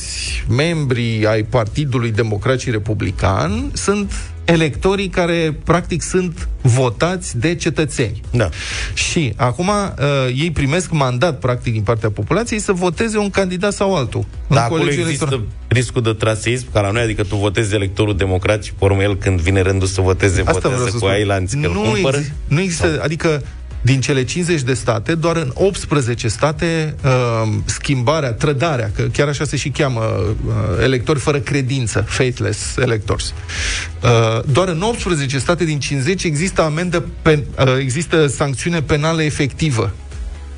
[0.50, 4.12] membri ai Partidului Democrat și Republican sunt
[4.52, 8.22] electorii care, practic, sunt votați de cetățeni.
[8.32, 8.50] Da.
[8.94, 10.04] Și acum uh,
[10.36, 14.26] ei primesc mandat, practic, din partea populației să voteze un candidat sau altul.
[14.48, 15.56] în Dar acolo colegiul există electoral.
[15.68, 19.18] riscul de traseism, ca la noi, adică tu votezi electorul democrat și pe urmă el,
[19.18, 21.10] când vine rândul să voteze, Asta vreau votează să cu spun.
[21.10, 22.18] ai lanț, că nu, cumpără.
[22.22, 23.44] exi- nu există, adică
[23.82, 29.44] din cele 50 de state, doar în 18 state uh, schimbarea, trădarea, că chiar așa
[29.44, 33.34] se și cheamă uh, electori fără credință, faithless electors.
[34.04, 39.94] Uh, doar în 18 state din 50 există amendă, pen, uh, există sancțiune penală efectivă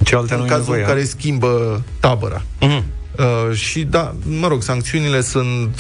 [0.04, 2.42] Ce alte nu în e cazul nevoie, în care schimbă tabăra.
[2.60, 2.84] Mhm.
[3.18, 5.80] Uh, și da, mă rog, sancțiunile sunt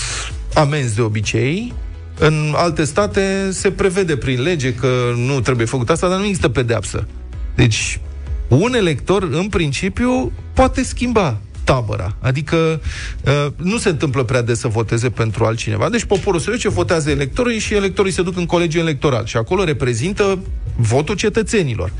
[0.53, 1.73] amenzi de obicei.
[2.19, 6.49] În alte state se prevede prin lege că nu trebuie făcut asta, dar nu există
[6.49, 7.07] pedeapsă.
[7.55, 7.99] Deci,
[8.47, 11.39] un elector, în principiu, poate schimba
[11.71, 12.15] tabăra.
[12.19, 12.81] Adică
[13.25, 15.89] uh, nu se întâmplă prea des să voteze pentru altcineva.
[15.89, 19.25] Deci poporul se duce, votează electorii și electorii se duc în colegiul electoral.
[19.25, 20.39] Și acolo reprezintă
[20.75, 21.91] votul cetățenilor.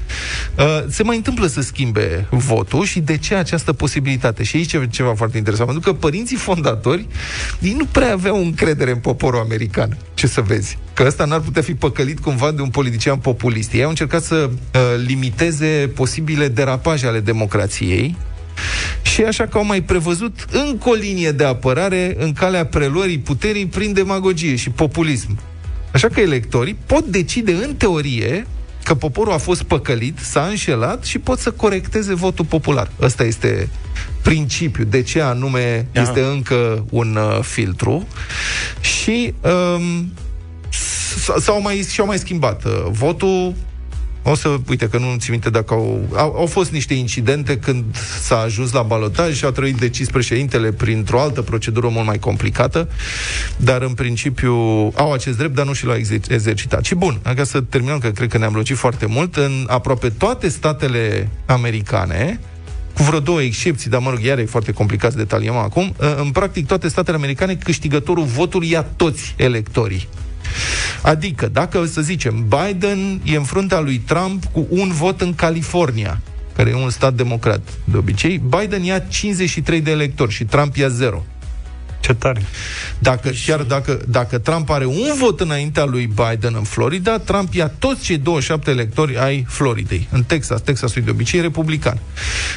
[0.57, 4.43] Uh, se mai întâmplă să schimbe votul și de ce această posibilitate?
[4.43, 7.07] Și aici e ceva foarte interesant, pentru că părinții fondatori
[7.59, 9.97] ei nu prea aveau încredere în poporul american.
[10.13, 10.77] Ce să vezi?
[10.93, 13.73] Că ăsta n-ar putea fi păcălit cumva de un politician populist.
[13.73, 18.15] Ei au încercat să uh, limiteze posibile derapaje ale democrației
[19.01, 23.65] și așa că au mai prevăzut încă o linie de apărare în calea preluării puterii
[23.65, 25.39] prin demagogie și populism.
[25.91, 28.47] Așa că electorii pot decide în teorie
[28.83, 32.91] că poporul a fost păcălit, s-a înșelat și pot să corecteze votul popular.
[33.01, 33.69] Ăsta este
[34.21, 34.87] principiul.
[34.89, 36.03] De ce anume Aha.
[36.07, 38.07] este încă un uh, filtru.
[38.81, 39.33] Și
[39.75, 40.11] um,
[40.69, 43.53] s- s-au mai, și-au mai schimbat uh, votul
[44.23, 47.83] o să, uite că nu țin minte dacă au, au, au fost niște incidente când
[48.21, 52.89] s-a ajuns la balotaj și a trebuit decis președintele printr-o altă procedură mult mai complicată,
[53.57, 54.53] dar în principiu
[54.95, 56.85] au acest drept, dar nu și l-au exer- exercitat.
[56.85, 60.49] Și bun, ca să terminăm, că cred că ne-am lungit foarte mult, în aproape toate
[60.49, 62.39] statele americane,
[62.93, 66.31] cu vreo două excepții, dar mă rog, iar e foarte complicat să detaliem acum, în
[66.31, 70.07] practic toate statele americane, câștigătorul votului ia toți electorii.
[71.01, 76.21] Adică, dacă să zicem, Biden e în fruntea lui Trump cu un vot în California,
[76.55, 80.87] care e un stat democrat de obicei, Biden ia 53 de electori și Trump ia
[80.87, 81.25] 0.
[82.01, 82.41] Ce tare.
[82.99, 87.67] Dacă, chiar dacă, dacă Trump are un vot înaintea lui Biden în Florida, Trump ia
[87.67, 90.07] toți cei 27 electori ai Floridei.
[90.11, 91.99] În Texas, Texasul e de obicei republican.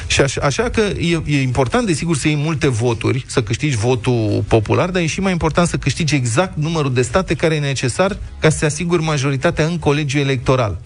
[0.07, 4.43] Și așa, așa că e, e important, desigur, să iei multe voturi, să câștigi votul
[4.47, 8.17] popular, dar e și mai important să câștigi exact numărul de state care e necesar
[8.39, 10.77] ca să se asiguri majoritatea în colegiul electoral.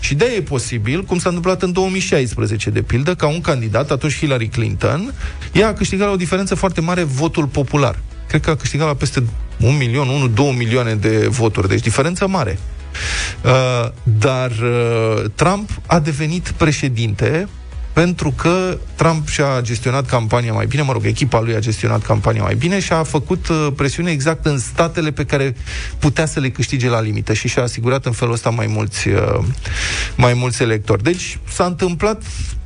[0.00, 4.18] Și de e posibil, cum s-a întâmplat în 2016, de pildă, ca un candidat, atunci
[4.18, 5.14] Hillary Clinton,
[5.52, 7.98] ea a câștigat la o diferență foarte mare votul popular.
[8.34, 9.22] Cred că a câștigat la peste
[9.60, 12.58] un milion, 1, 2 milioane de voturi, deci diferență mare.
[13.44, 17.48] Uh, dar uh, Trump a devenit președinte
[17.92, 22.42] pentru că Trump și-a gestionat campania mai bine, mă rog, echipa lui a gestionat campania
[22.42, 25.56] mai bine și a făcut uh, presiune exact în statele pe care
[25.98, 29.38] putea să le câștige la limită și și-a asigurat în felul ăsta mai mulți, uh,
[30.16, 31.02] mai mulți electori.
[31.02, 32.22] Deci s-a întâmplat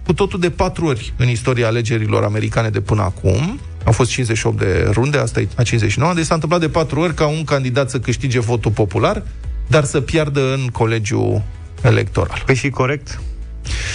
[0.07, 3.61] cu totul de patru ori în istoria alegerilor americane de până acum.
[3.88, 7.14] Au fost 58 de runde, asta e a 59, deci s-a întâmplat de patru ori
[7.14, 9.22] ca un candidat să câștige votul popular,
[9.66, 11.42] dar să piardă în colegiul
[11.83, 12.42] electoral.
[12.46, 13.20] Păi și corect?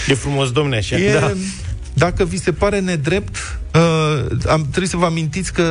[0.08, 0.96] E frumos, domne, așa.
[0.96, 1.32] E, Da.
[1.92, 3.36] Dacă vi se pare nedrept,
[3.74, 5.62] uh, am, trebuie să vă amintiți că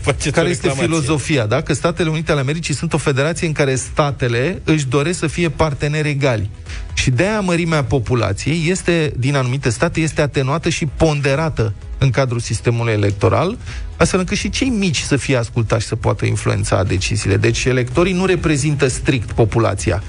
[0.00, 0.96] Faceți care o este reclamație.
[0.96, 1.60] filozofia, da?
[1.60, 5.48] Că Statele Unite ale Americii sunt o federație în care statele își doresc să fie
[5.48, 6.50] parteneri egali.
[6.94, 12.40] Și de aia mărimea populației este, din anumite state, este atenuată și ponderată în cadrul
[12.40, 13.58] sistemului electoral,
[13.96, 17.36] astfel încât și cei mici să fie ascultați și să poată influența deciziile.
[17.36, 20.02] Deci electorii nu reprezintă strict populația.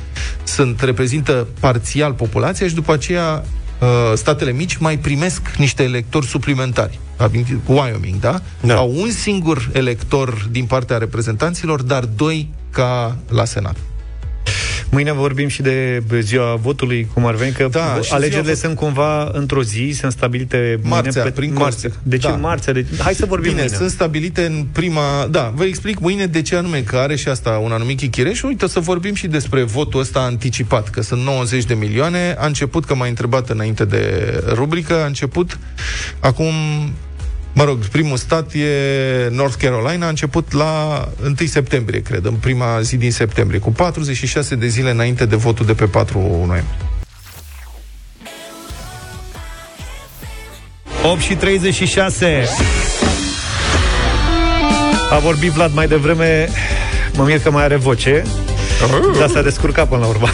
[0.43, 3.43] Sunt, reprezintă parțial populația și după aceea
[3.79, 6.99] uh, statele mici mai primesc niște electori suplimentari.
[7.17, 8.41] Aminti- Wyoming, da?
[8.61, 8.75] Da.
[8.75, 13.75] Au un singur elector din partea reprezentanților, dar doi ca la Senat.
[14.91, 18.55] Mâine vorbim și de ziua votului, cum ar veni, că Da, vo- și alegerile ziua
[18.55, 21.63] sunt cumva într-o zi, sunt stabilite Marțea, mâine prin marțea.
[21.89, 21.93] Corsica.
[22.03, 22.31] Deci Da.
[22.33, 22.73] în marțea.
[22.73, 23.77] Deci, hai să vorbim Bine, mâine.
[23.77, 25.27] sunt stabilite în prima...
[25.31, 28.45] Da, vă explic mâine de ce anume, că are și asta un anumit chichire și
[28.45, 32.35] uite, o să vorbim și despre votul ăsta anticipat, că sunt 90 de milioane.
[32.39, 35.59] A început, că m-a întrebat înainte de rubrică, a început
[36.19, 36.53] acum...
[37.57, 42.81] Mă rog, primul stat e North Carolina, a început la 1 septembrie, cred, în prima
[42.81, 46.77] zi din septembrie, cu 46 de zile înainte de votul de pe 4 noiembrie.
[51.03, 52.43] 8 și 36.
[55.09, 56.49] A vorbit Vlad mai devreme,
[57.13, 58.23] mă mir că mai are voce,
[59.19, 60.27] dar s-a descurcat până la urmă.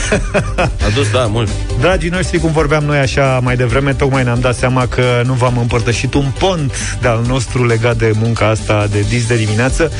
[0.57, 1.49] A dus, da, mult.
[1.79, 5.57] Dragii noștri, cum vorbeam noi așa mai devreme, tocmai ne-am dat seama că nu v-am
[5.57, 9.91] împărtășit un pont de-al nostru legat de munca asta de dis de dimineață.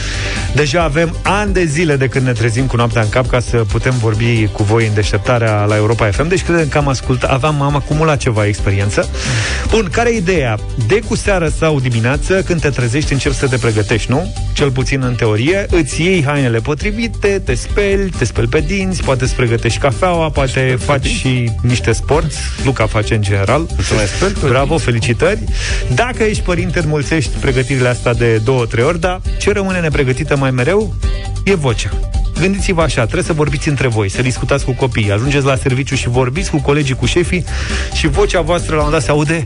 [0.56, 3.58] Deja avem ani de zile de când ne trezim cu noaptea în cap ca să
[3.58, 6.28] putem vorbi cu voi în deșteptarea la Europa FM.
[6.28, 9.10] Deci credem că am ascultat, aveam, am acumulat ceva experiență.
[9.70, 10.60] Bun, care e ideea?
[10.88, 14.34] De cu seară sau dimineață, când te trezești, începi să te pregătești, nu?
[14.54, 19.24] Cel puțin în teorie, îți iei hainele potrivite, te speli, te speli pe dinți, poate
[19.24, 22.32] îți pregătești cafeaua, poate faci și niște sport.
[22.64, 23.66] Luca face în general.
[23.76, 24.40] Mulțumesc.
[24.48, 25.40] Bravo, felicitări.
[25.96, 30.52] Dacă ești părinte, înmulțești pregătirile astea de două, trei ori, dar ce rămâne nepregătită mai
[30.52, 30.94] mereu
[31.44, 31.90] e vocea.
[32.44, 36.10] Gândiți-vă așa, trebuie să vorbiți între voi, să discutați cu copiii, ajungeți la serviciu și
[36.10, 37.46] vorbiți cu colegii, cu șefii
[37.94, 39.44] și vocea voastră la un moment dat se aude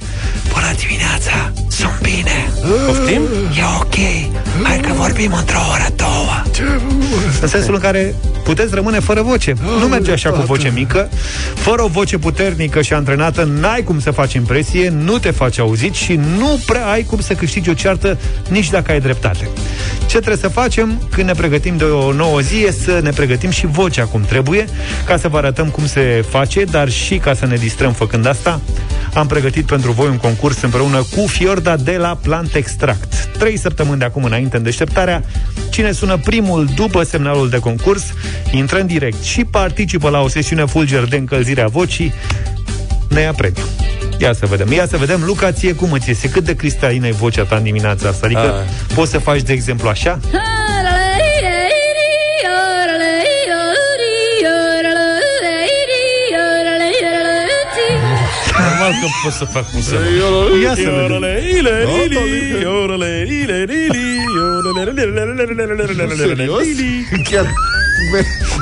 [0.54, 2.50] Bună dimineața, sunt bine.
[2.86, 3.22] Poftim?
[3.58, 3.96] E ok,
[4.64, 6.44] hai că vorbim într-o oră, două.
[7.42, 9.54] În sensul în care puteți rămâne fără voce.
[9.80, 11.10] Nu merge așa cu voce mică.
[11.56, 15.94] Fără o voce puternică și antrenată N-ai cum să faci impresie, nu te faci auzit
[15.94, 18.18] Și nu prea ai cum să câștigi o ceartă
[18.50, 19.50] Nici dacă ai dreptate.
[20.00, 23.50] Ce trebuie să facem când ne pregătim de o nouă zi E să ne pregătim
[23.50, 24.66] și vocea cum trebuie
[25.06, 28.62] Ca să vă arătăm cum se face Dar și ca să ne distrăm făcând asta
[29.18, 33.30] am pregătit pentru voi un concurs împreună cu Fiorda de la Plant Extract.
[33.38, 35.24] Trei săptămâni de acum înainte în deșteptarea,
[35.70, 38.04] cine sună primul după semnalul de concurs,
[38.52, 42.14] intră în direct și participă la o sesiune fulger de încălzire a vocii,
[43.10, 43.64] ne ia premiu.
[44.18, 44.72] Ia să vedem.
[44.72, 46.30] Ia să vedem, Luca, ție cum îți iese?
[46.30, 48.26] Cât de cristalină e vocea ta în dimineața asta?
[48.26, 48.94] Adică A.
[48.94, 50.20] poți să faci, de exemplu, așa?
[50.32, 50.67] Normal
[58.90, 59.96] că pot să fac cum să
[60.64, 61.20] Ia să vedem.
[66.38, 66.64] Serios?
[67.30, 67.46] Chiar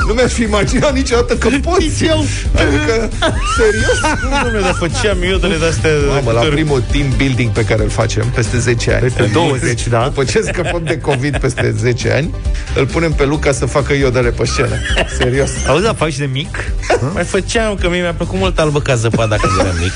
[0.07, 2.25] nu mi-aș fi imaginat niciodată că poți eu.
[2.55, 3.09] Adică,
[3.57, 3.99] serios?
[4.43, 8.59] Dom'le, dar făceam iodele de-astea Mamă, la primul team building pe care îl facem peste
[8.59, 10.03] 10 ani Peste 20, da.
[10.03, 12.35] După ce scăpăm de COVID peste 10 ani
[12.75, 14.75] Îl punem pe Luca să facă iodele pe scenă
[15.17, 16.71] Serios Auzi, dar faci de mic?
[17.13, 19.91] Mai făceam, că mie mi-a plăcut mult albă ca zăpada când eram mic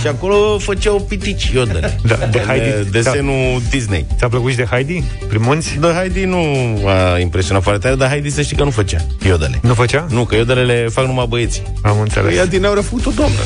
[0.00, 2.90] Și acolo făceau pitici iodele Da, de Heidi.
[2.90, 5.04] Desenul Disney Ți-a plăcut și de Heidi?
[5.28, 5.76] Primunți?
[5.80, 6.44] Dar Heidi nu
[6.86, 10.06] a impresionat foarte tare Dar Heidi să știi că nu făcea iodele Nu făcea?
[10.10, 12.36] Nu, că iodelele le fac numai băieții Am înțeles.
[12.36, 13.38] Ea din aur a făcut o doamnă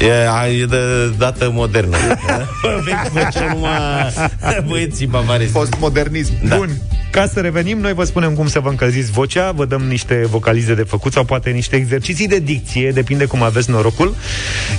[0.00, 1.96] E, a- e de dată modernă
[2.84, 4.12] Vechi făcea numai
[4.68, 6.56] băieții bavarezi Postmodernism Da.
[6.56, 6.70] Bun.
[7.10, 10.74] Ca să revenim, noi vă spunem cum să vă încălziți vocea, vă dăm niște vocalize
[10.74, 14.14] de făcut sau poate niște exerciții de dicție, depinde cum aveți norocul.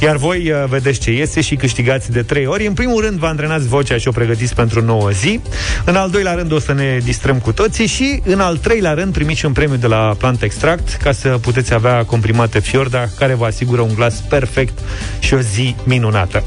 [0.02, 2.66] Iar voi uh, vedeți ce iese și câștigați de trei ori.
[2.66, 5.40] În primul rând vă antrenați vocea și o pregătiți pentru nouă zi.
[5.86, 9.14] În al doilea rând o să ne distrăm cu toții și în al treilea rând
[9.14, 13.46] primiți un premiu de la Plant Extract ca să puteți avea comprimate Fiorda care vă
[13.46, 14.80] asigură un glas perfect
[15.20, 16.44] și o zi minunată.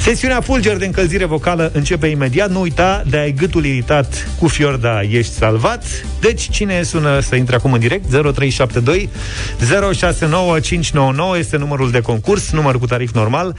[0.00, 2.50] Sesiunea Fulger de încălzire vocală începe imediat.
[2.50, 5.84] Nu uita, de ai gâtul iritat cu Fiorda ieși ești salvat.
[6.20, 8.04] Deci, cine sună să intre acum în direct?
[8.04, 9.08] 0372
[9.94, 13.56] 069599 este numărul de concurs, număr cu tarif normal.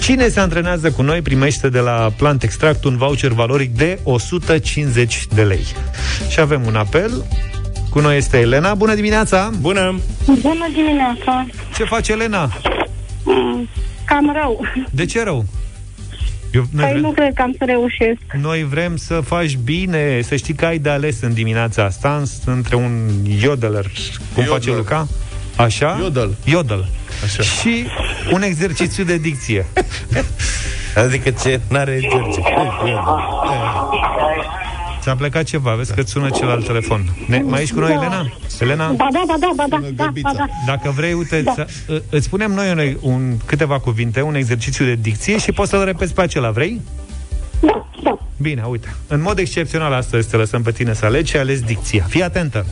[0.00, 5.26] Cine se antrenează cu noi primește de la Plant Extract un voucher valoric de 150
[5.34, 5.66] de lei.
[6.28, 7.24] Și avem un apel.
[7.90, 8.74] Cu noi este Elena.
[8.74, 9.50] Bună dimineața!
[9.60, 10.00] Bună!
[10.26, 11.46] Bună dimineața!
[11.76, 12.50] Ce face Elena?
[13.24, 13.68] Mm,
[14.04, 14.60] Cam rău.
[14.90, 15.44] De ce rău?
[16.52, 18.20] Eu, noi, Păi nu vrem, cred că am să reușesc.
[18.40, 22.76] noi vrem să faci bine, să știi că ai de ales în dimineața asta între
[22.76, 23.08] un
[23.40, 23.84] yodeler,
[24.34, 24.52] cum Yodel.
[24.52, 25.08] face Luca,
[25.56, 25.98] așa?
[26.00, 26.36] Yodel.
[26.44, 26.88] Yodel.
[27.24, 27.42] Așa.
[27.42, 27.84] Și
[28.32, 29.66] un exercițiu de dicție.
[31.04, 32.42] Adică ce n-are exercițiu.
[35.08, 37.16] Ți-a plecat ceva, vezi că îți sună cel al telefon.
[37.26, 37.94] Ne, mai ești cu noi, Da.
[37.96, 38.32] Elena?
[38.60, 38.86] Elena?
[38.92, 40.30] Ba da, ba da, ba da, Bună, da, Găbița.
[40.32, 40.46] ba da.
[40.66, 41.52] Dacă vrei, uite, da.
[41.54, 41.66] să,
[42.10, 46.14] îți spunem noi un, un, câteva cuvinte, un exercițiu de dicție și poți să-l repeți
[46.14, 46.80] pe acela, vrei?
[47.60, 48.18] Da, da.
[48.36, 48.94] Bine, uite.
[49.06, 52.04] În mod excepțional astăzi te lăsăm pe tine să alegi și ales dicția.
[52.08, 52.66] Fii atentă.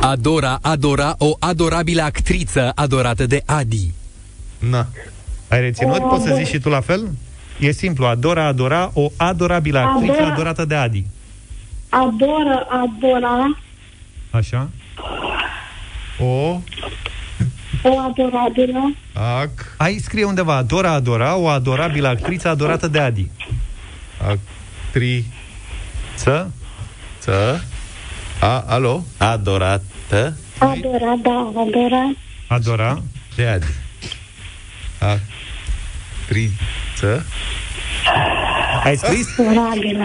[0.00, 3.92] Adora adora o adorabilă actriță adorată de Adi.
[4.58, 4.86] Na.
[5.48, 6.08] Ai reținut?
[6.08, 7.08] Poți să zici și tu la fel?
[7.58, 8.06] E simplu.
[8.06, 10.32] Adora, adora o adorabilă actriță Adora.
[10.32, 11.04] adorată de Adi.
[11.88, 13.56] Adoră, adora,
[14.30, 14.70] Așa?
[16.20, 16.60] O,
[17.82, 23.30] o adorabilă, ac, Ai scrie undeva Adora, adora o adorabilă actriță adorată de Adi.
[24.86, 26.52] actriță,
[27.18, 27.60] Să?
[28.40, 29.04] a, alo?
[29.18, 32.12] Adorată adora, da, adora,
[32.48, 33.02] Adora.
[33.36, 33.66] de Adi.
[36.26, 37.24] Actriță,
[38.84, 39.26] Ai scris?
[39.38, 40.04] adorabilă.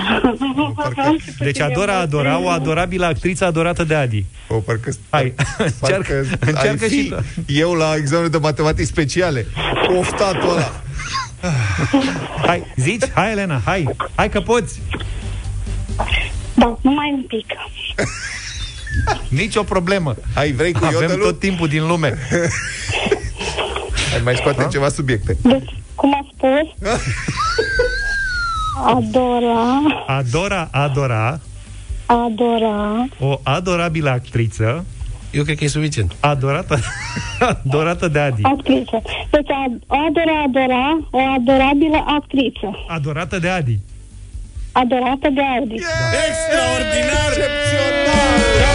[1.39, 4.25] Deci adora, adora o adorabilă actriță adorată de Adi.
[4.47, 4.91] o, parcă...
[5.09, 5.33] Hai,
[5.79, 6.13] Parcă încearcă,
[6.45, 7.23] ai încearcă fi și tu.
[7.47, 9.45] eu la examenul de matematici speciale.
[9.97, 10.71] Oftatul ăla.
[12.45, 13.03] Hai, zici?
[13.13, 13.89] Hai, Elena, hai.
[14.15, 14.81] Hai că poți.
[16.53, 17.45] Da, numai un pic.
[19.27, 20.15] Nici o problemă.
[20.35, 21.23] Hai, vrei cu Avem iodelul?
[21.25, 22.17] tot timpul din lume.
[24.11, 25.37] Hai, mai scoatem ceva subiecte.
[25.41, 26.89] Deci, cum a spus?
[28.75, 31.39] Adora, Adora, adora
[32.05, 34.85] adora, o adorabilă actriță
[35.31, 36.15] Eu cred că e suficient.
[36.19, 36.79] adorată,
[37.65, 38.43] adorată de Adi.
[38.43, 39.01] actriță.
[39.31, 42.85] Deci, ad- adora, adora, o adorabilă actriță.
[42.87, 43.79] Adorată de Adi.
[44.71, 45.75] Adorată de Adi.
[46.27, 47.31] Extraordinar!
[47.33, 48.72] Bine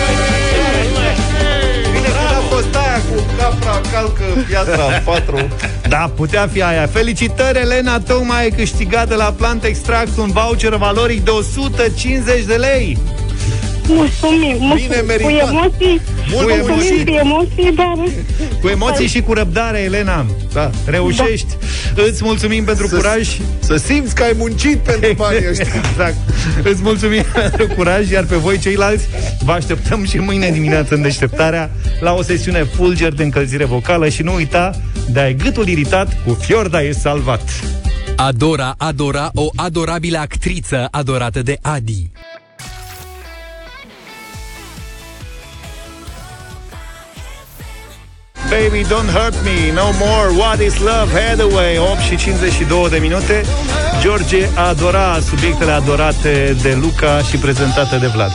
[3.98, 5.48] calcă piatra în patru.
[5.88, 6.86] Da, putea fi aia.
[6.86, 12.54] Felicitări, Elena, tocmai ai câștigat de la Plant Extract un voucher valoric de 150 de
[12.54, 12.98] lei.
[13.88, 14.98] Mulțumim, mulțumim.
[15.00, 15.48] Cu meritat.
[15.48, 16.00] emoții,
[16.32, 17.04] Mult mulțumim emoții.
[17.04, 17.94] cu emoții, dar...
[18.60, 20.26] Cu emoții și cu răbdare, Elena.
[20.52, 20.70] Da.
[20.86, 21.46] Reușești.
[22.08, 23.28] Îți mulțumim pentru Să- curaj.
[23.58, 25.66] Să simți că ai muncit pentru banii ăștia.
[25.90, 26.16] Exact.
[26.62, 29.04] Îți mulțumim pentru curaj, iar pe voi ceilalți
[29.44, 31.70] vă așteptăm și mâine dimineață în deșteptarea
[32.00, 34.70] la o sesiune fulger de încălzire vocală și nu uita
[35.10, 37.42] de ai gâtul iritat cu Fiorda e salvat.
[38.16, 42.10] Adora adora o adorabilă actriță adorată de Adi.
[48.50, 51.78] Baby, don't hurt me, no more, what is love, Hathaway.
[51.78, 53.42] 8 și 52 de minute.
[54.00, 58.32] George adora subiectele adorate de Luca și prezentate de Vlad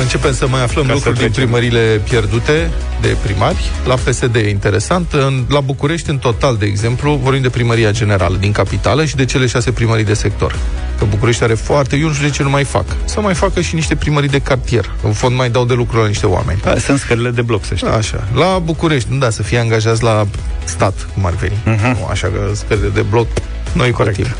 [0.00, 1.42] Începem să mai aflăm Ca să lucruri din trecem.
[1.50, 3.70] primările pierdute de primari.
[3.86, 5.12] La PSD e interesant.
[5.12, 9.24] În, la București, în total, de exemplu, vorbim de primăria generală din capitală și de
[9.24, 10.56] cele șase primării de sector.
[10.98, 11.96] Că București are foarte...
[11.96, 12.84] Eu nu știu de ce nu mai fac.
[13.04, 14.94] Să mai facă și niște primării de cartier.
[15.02, 16.60] În fond mai dau de lucru la niște oameni.
[16.62, 18.24] da, Sunt scările de bloc, să știi Așa.
[18.34, 20.26] La București, nu da, să fie angajați la
[20.64, 21.54] stat, cum ar veni.
[21.54, 21.98] Uh-huh.
[21.98, 23.26] Nu așa că scările de bloc
[23.76, 24.36] noi corect.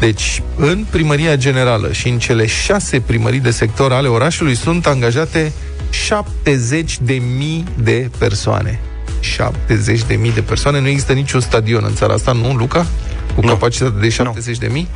[0.00, 5.52] Deci, în primăria generală și în cele șase primării de sector ale orașului sunt angajate
[5.90, 8.80] 70 de mii de persoane.
[9.20, 10.80] 70 de mii de persoane.
[10.80, 12.86] Nu există niciun stadion în țara asta, nu, Luca?
[13.34, 13.48] Cu Nu.
[13.48, 14.88] capacitate de 70 de mii?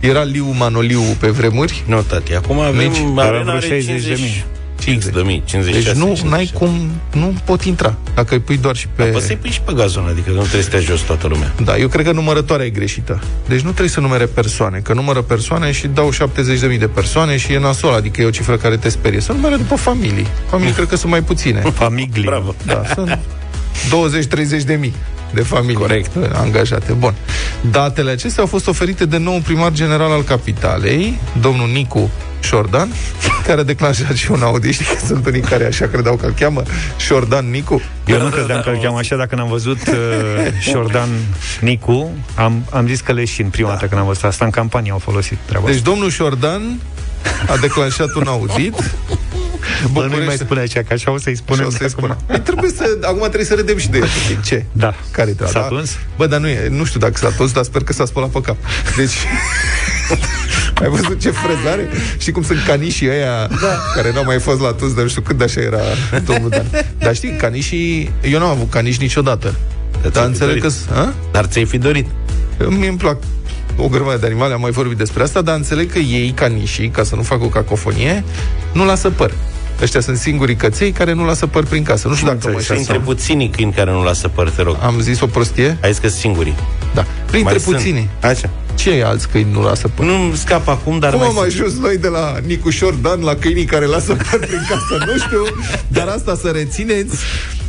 [0.00, 1.82] Era Liu Manoliu pe vremuri.
[1.86, 2.98] Nu, tati, acum avem Nici.
[2.98, 4.44] Nici, Avem arena vreo are 60 de mii.
[4.82, 6.36] 50 de mii, 56, Deci nu 57.
[6.36, 6.90] ai cum,
[7.20, 7.94] nu pot intra.
[8.14, 9.02] Dacă îi pui doar și pe...
[9.02, 11.54] Păi să-i pui și pe gazon, adică nu trebuie să stea jos toată lumea.
[11.64, 13.20] Da, eu cred că numărătoarea e greșită.
[13.48, 16.10] Deci nu trebuie să numere persoane, că numără persoane și dau
[16.72, 19.20] 70.000 de persoane și e nasol, adică e o cifră care te sperie.
[19.20, 20.26] Să numere după familii.
[20.48, 21.60] Familii cred că sunt mai puține.
[21.82, 22.54] Famigli Bravo.
[22.66, 23.18] Da, sunt
[24.60, 24.94] 20-30 de mii
[25.34, 26.10] de familii Corect.
[26.32, 26.92] angajate.
[26.92, 27.14] Bun.
[27.70, 32.92] Datele acestea au fost oferite de nou primar general al capitalei, domnul Nicu Șordan,
[33.46, 34.72] care a declanșat și un Audi.
[34.72, 36.62] Știi că sunt unii care așa credeau că îl cheamă
[36.96, 37.82] Șordan Nicu.
[38.06, 39.94] Eu Da, nu da, credeam da, că îl am cheamă așa Dacă n-am văzut uh,
[40.70, 41.08] Șordan
[41.60, 44.98] Nicu am, am zis că leșin prima dată când am văzut asta În campanie au
[44.98, 46.80] folosit treaba Deci asta domnul Șordan
[47.48, 48.74] a declanșat un audit
[49.92, 51.66] Bă, nu București- mai spune așa, că așa o să-i spunem.
[51.66, 52.08] Așa o de să-i acum.
[52.16, 52.24] spun.
[52.26, 54.08] Păi trebuie să, acum trebuie să râdem și de el.
[54.48, 54.64] Ce?
[54.72, 54.94] Da.
[55.10, 55.52] Care-i treaba?
[55.52, 55.66] S-a Da?
[55.66, 55.90] tuns?
[56.16, 58.40] Bă, dar nu e, nu știu dacă s-a tuns, dar sper că s-a spălat pe
[58.40, 58.56] cap.
[58.96, 59.14] Deci...
[60.82, 61.88] Ai văzut ce frezare?
[62.18, 63.78] Știi cum sunt canișii ăia da.
[63.94, 65.78] care n-au mai fost la tuns, dar nu știu când așa era
[66.24, 66.66] domnul Dan.
[66.98, 68.12] Dar știi, canișii...
[68.22, 69.54] Eu n-am avut caniși niciodată.
[70.02, 70.66] Dar ți-ai fi înțeleg că...
[70.68, 71.06] dorit.
[71.08, 71.14] A?
[71.32, 72.06] Dar ți-ai fi dorit.
[72.68, 73.16] Mie îmi plac
[73.76, 77.02] o grămadă de animale, am mai vorbit despre asta, dar înțeleg că ei, canișii, ca
[77.02, 78.24] să nu facă o cacofonie,
[78.72, 79.32] nu lasă păr.
[79.82, 82.08] Ăștia sunt singurii căței care nu lasă păr prin casă.
[82.08, 83.00] Nu știu dacă mă Și între înșel.
[83.00, 84.76] puținii câini care nu lasă păr, te rog.
[84.82, 85.78] Am zis o prostie?
[85.82, 86.54] Ai zis că sunt singurii.
[86.94, 87.06] Da.
[87.26, 87.76] Printre Mai sunt.
[87.76, 88.08] puținii.
[88.22, 88.50] Așa.
[88.74, 90.04] Ce alți câini nu lasă păr?
[90.06, 91.46] Nu scap acum, dar Cum mai am sunt.
[91.46, 95.04] ajuns noi de la Nicușor Dan la câinii care lasă păr prin casă?
[95.06, 95.42] Nu știu,
[95.88, 97.16] dar asta să rețineți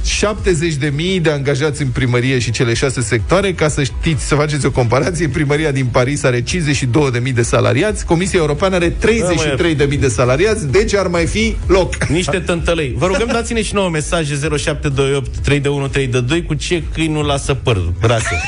[0.06, 4.36] 70 de mii de angajați în primărie și cele șase sectoare, ca să știți, să
[4.36, 8.90] faceți o comparație, primăria din Paris are 52 de mii de salariați, Comisia Europeană are
[8.90, 11.96] 33 de mii de salariați, deci ar mai fi loc.
[12.08, 12.94] Niște tântălăi.
[12.98, 17.78] Vă rugăm, dați-ne și nouă mesaje 0728 321 322 cu ce câini nu lasă păr,
[18.02, 18.42] rase.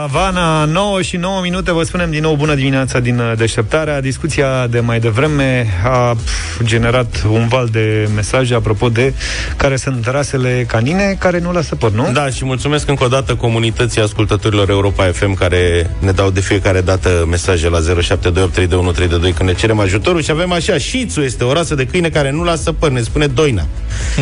[0.00, 4.00] Havana, 9 și 9 minute, vă spunem din nou bună dimineața din uh, deșteptarea.
[4.00, 9.14] Discuția de mai devreme a pf, generat un val de mesaje apropo de
[9.56, 12.10] care sunt rasele canine care nu lasă păr, nu?
[12.12, 16.80] Da, și mulțumesc încă o dată comunității ascultătorilor Europa FM care ne dau de fiecare
[16.80, 21.74] dată mesaje la 07283132 când ne cerem ajutorul și avem așa, Shizu este o rasă
[21.74, 23.66] de câine care nu lasă păr, ne spune Doina.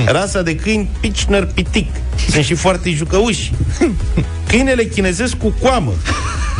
[0.06, 1.90] Rasa de câini Pichner Pitic.
[2.30, 3.52] Sunt și foarte jucăuși.
[4.50, 5.92] Câinele chinezesc cu coamă.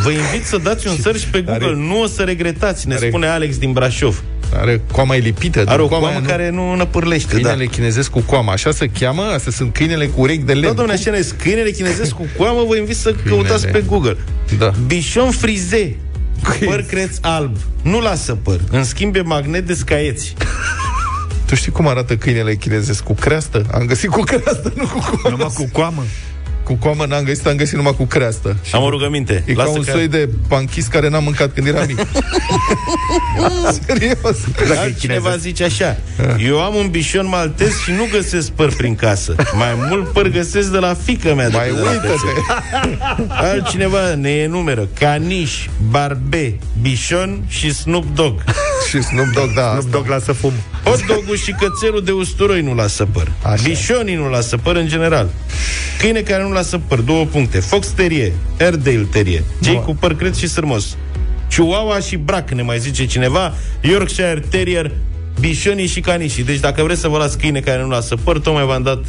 [0.03, 3.09] Vă invit să dați un search pe Google, Are- nu o să regretați, ne Are-
[3.09, 4.23] spune Alex din Brașov.
[4.55, 5.59] Are coama e lipită.
[5.59, 7.49] Are din o coamă aia nu- care nu năpârlește, da.
[7.49, 9.23] Câinele chinezesc cu coama, așa se cheamă?
[9.23, 10.67] Astea sunt câinele cu urechi de lemn.
[10.67, 14.17] Da, domnule, așa ne câinele chinezesc cu coamă, vă invit să căutați pe Google.
[14.59, 14.73] Da.
[14.87, 15.97] Bișon frize,
[16.65, 17.57] păr creț alb.
[17.83, 18.61] Nu lasă păr.
[18.71, 20.35] În schimb, e magnet de scaieți.
[21.47, 23.03] Tu știi cum arată câinele chinezesc?
[23.03, 23.67] Cu creastă?
[23.75, 25.37] Am găsit cu creastă, nu cu coamă.
[25.37, 26.05] Numai cu coamă.
[26.71, 28.57] Cu coamă n-am găsit, am găsit numai cu creastă.
[28.63, 29.43] Și Am o rugăminte.
[29.47, 31.99] E ca un că- soi de panchis care n-am mâncat când eram mic.
[33.87, 34.39] Serios.
[34.57, 35.39] Dacă e Altcineva chinezesc.
[35.43, 35.97] zice așa
[36.47, 40.69] Eu am un bișon maltez și nu găsesc păr prin casă Mai mult păr găsesc
[40.71, 42.11] de la fică mea Mai decât de la cățel.
[42.15, 43.33] uită-te.
[43.33, 48.41] Altcineva ne enumeră Caniș, barbe, bișon și Snoop Dogg
[48.89, 49.63] Și Snoop Dogg, da.
[49.73, 49.89] Nu asta.
[49.91, 50.53] dog lasă fum.
[50.85, 53.31] Hot dog și cățelul de usturoi nu lasă păr.
[53.43, 53.63] Așa.
[53.63, 55.29] Bișonii nu lasă păr în general.
[55.99, 57.59] Câine care nu lasă păr, două puncte.
[57.61, 60.97] Fox Terrier, Airedale Terrier, cei cu păr creț și sârmos.
[61.49, 64.91] Chihuahua și brac, ne mai zice cineva, Yorkshire Terrier,
[65.41, 66.45] bișonii și canișii.
[66.45, 69.05] Deci dacă vreți să vă las câine care nu lasă păr, tocmai v-am dat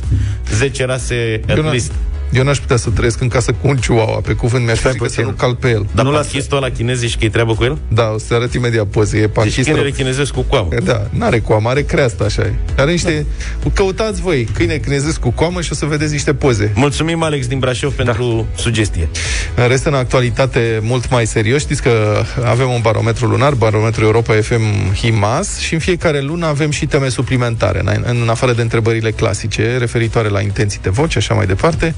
[0.53, 1.15] 10 rase
[1.49, 1.91] Eu at n- least.
[2.33, 5.03] Eu n-aș putea să trăiesc în casă cu un chihuahua, pe cuvânt mi-aș Stai zice
[5.03, 5.31] că să puțin.
[5.31, 5.85] nu cal pe el.
[5.93, 7.77] Dar Nu nu lasă- panchistul ăla chinez și că-i treabă cu el?
[7.87, 9.17] Da, o să arăt imediat poze.
[9.17, 9.91] E Deci panchist câinele rău.
[9.93, 10.67] chinezesc cu coamă.
[10.83, 12.53] Da, n-are coamă, are creastă, așa e.
[12.77, 13.25] Are niște...
[13.73, 16.71] Căutați voi câine chinezesc cu coamă și o să vedeți niște poze.
[16.75, 19.09] Mulțumim, Alex din Brașov, pentru sugestie.
[19.55, 24.33] În rest, în actualitate, mult mai serios, știți că avem un barometru lunar, barometru Europa
[24.41, 29.11] FM HIMAS și în fiecare lună avem și teme suplimentare, în, în afară de întrebările
[29.11, 31.95] clasice, referitoare la intenții de voce, așa mai departe.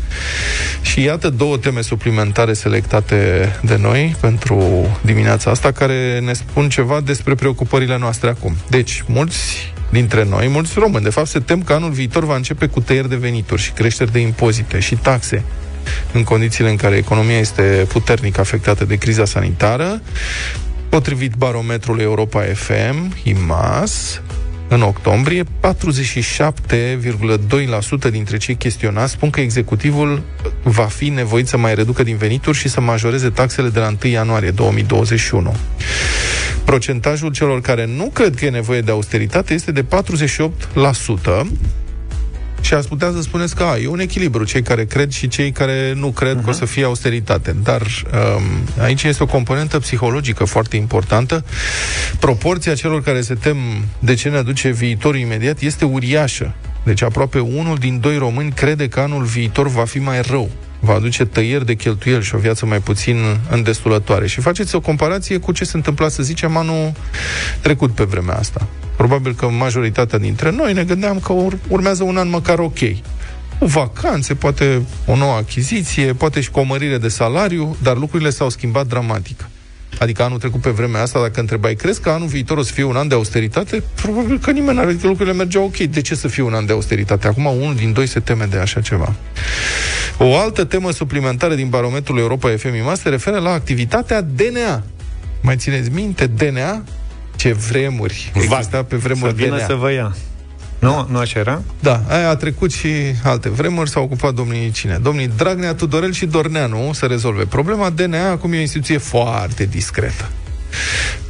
[0.82, 7.02] Și iată două teme suplimentare selectate de noi pentru dimineața asta, care ne spun ceva
[7.02, 8.56] despre preocupările noastre acum.
[8.70, 12.66] Deci, mulți dintre noi, mulți români, de fapt, se tem că anul viitor va începe
[12.66, 15.44] cu tăieri de venituri și creșteri de impozite și taxe
[16.12, 20.02] în condițiile în care economia este puternic afectată de criza sanitară.
[20.90, 24.22] Potrivit barometrului Europa FM, IMAS,
[24.68, 25.48] în octombrie, 47,2%
[28.12, 30.22] dintre cei chestionați spun că executivul
[30.64, 34.12] va fi nevoit să mai reducă din venituri și să majoreze taxele de la 1
[34.12, 35.56] ianuarie 2021.
[36.66, 39.88] Procentajul celor care nu cred că e nevoie de austeritate este de 48%,
[42.64, 45.52] și ați putea să spuneți că a, e un echilibru, cei care cred și cei
[45.52, 46.44] care nu cred uh-huh.
[46.44, 47.56] că o să fie austeritate.
[47.64, 51.46] Dar um, aici este o componentă psihologică foarte importantă.
[52.20, 53.58] Proporția celor care se tem
[54.00, 56.54] de ce ne aduce viitorul imediat este uriașă.
[56.84, 60.50] Deci aproape unul din doi români crede că anul viitor va fi mai rău
[60.80, 63.18] va aduce tăieri de cheltuieli și o viață mai puțin
[63.50, 64.28] îndestulătoare.
[64.28, 66.92] Și faceți o comparație cu ce se întâmpla, să zicem, anul
[67.62, 68.68] trecut pe vremea asta.
[68.96, 72.78] Probabil că majoritatea dintre noi ne gândeam că ur- urmează un an măcar ok.
[73.60, 78.30] Cu vacanțe, poate o nouă achiziție, poate și cu o mărire de salariu, dar lucrurile
[78.30, 79.48] s-au schimbat dramatic.
[80.00, 82.84] Adică anul trecut pe vremea asta, dacă întrebai, crezi că anul viitor o să fie
[82.84, 83.84] un an de austeritate?
[84.02, 85.78] Probabil că nimeni n-are că lucrurile mergeau ok.
[85.78, 87.28] De ce să fie un an de austeritate?
[87.28, 89.14] Acum unul din doi se teme de așa ceva.
[90.18, 94.84] O altă temă suplimentară din barometrul Europa FM IMA se referă la activitatea DNA.
[95.42, 96.28] Mai țineți minte?
[96.28, 96.84] DNA?
[97.36, 98.32] Ce vremuri.
[98.36, 99.66] Exista pe Să vremuri vină DNA.
[99.66, 100.16] să vă ia.
[100.80, 101.08] Nu?
[101.10, 101.62] Nu așa era?
[101.80, 102.88] Da, aia a trecut și
[103.24, 105.00] alte vremuri, s-au ocupat domnii cine?
[105.02, 107.90] Domnii Dragnea, Tudorel și Dorneanu să rezolve problema.
[107.90, 110.30] DNA acum e o instituție foarte discretă.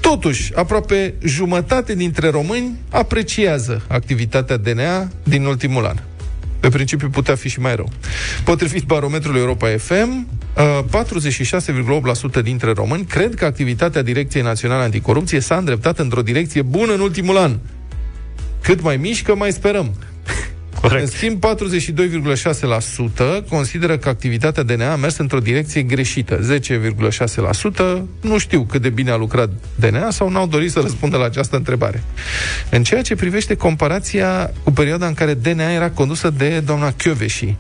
[0.01, 5.95] Totuși, aproape jumătate dintre români apreciază activitatea DNA din ultimul an.
[6.64, 7.91] Pe principiu putea fi și mai rău.
[8.43, 10.80] Potrivit barometrului Europa FM, uh,
[12.39, 16.99] 46,8% dintre români cred că activitatea Direcției Naționale Anticorupție s-a îndreptat într-o direcție bună în
[16.99, 17.57] ultimul an.
[18.61, 19.93] Cât mai mișcă, mai sperăm.
[20.84, 21.12] În Corect.
[21.12, 21.44] schimb,
[23.44, 26.40] 42,6% consideră că activitatea DNA a mers într-o direcție greșită.
[26.40, 31.26] 10,6% nu știu cât de bine a lucrat DNA sau n-au dorit să răspundă la
[31.26, 32.04] această întrebare.
[32.70, 37.56] În ceea ce privește comparația cu perioada în care DNA era condusă de doamna Chioveși,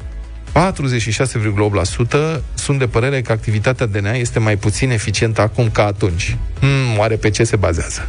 [0.53, 6.37] 46,8% sunt de părere că activitatea DNA este mai puțin eficientă acum ca atunci.
[6.59, 8.07] Hmm, oare pe ce se bazează?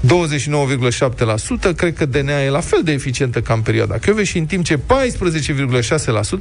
[0.00, 4.64] 29,7% cred că DNA e la fel de eficientă ca în perioada Chioveși, în timp
[4.64, 4.80] ce 14,6%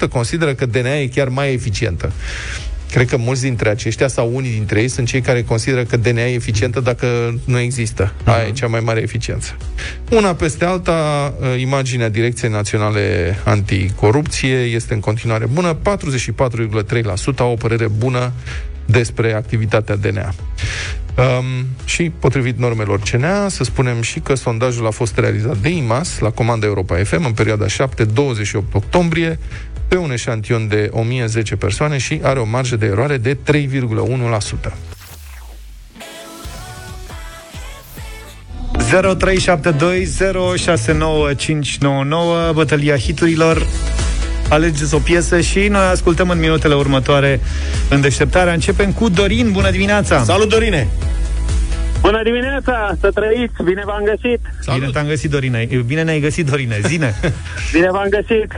[0.09, 2.11] consideră că DNA e chiar mai eficientă.
[2.91, 6.21] Cred că mulți dintre aceștia sau unii dintre ei sunt cei care consideră că DNA
[6.21, 8.13] e eficientă dacă nu există.
[8.23, 9.57] Aia e cea mai mare eficiență.
[10.11, 15.73] Una peste alta, uh, imaginea Direcției Naționale Anticorupție este în continuare bună.
[15.73, 18.31] 44,3% au o părere bună
[18.85, 20.33] despre activitatea DNA.
[21.19, 26.19] Um, și, potrivit normelor CNA, să spunem și că sondajul a fost realizat de IMAS
[26.19, 27.67] la comanda Europa FM în perioada 7-28
[28.71, 29.39] octombrie
[29.89, 33.39] pe un eșantion de 1010 persoane și are o marjă de eroare de 3,1%.
[42.49, 43.67] 0372069599 Bătălia hiturilor
[44.49, 47.39] Alegeți o piesă și noi ascultăm în minutele următoare
[47.89, 48.53] în deșteptarea.
[48.53, 49.51] Începem cu Dorin.
[49.51, 50.23] Bună dimineața!
[50.23, 50.87] Salut, Dorine!
[52.09, 54.39] Bună dimineața, să trăiți, bine v-am găsit.
[54.73, 55.57] Bine te-am găsit, Dorina.
[55.85, 56.79] Bine ne-ai găsit, Dorine.
[56.87, 57.15] Zine.
[57.73, 58.51] Bine v-am găsit.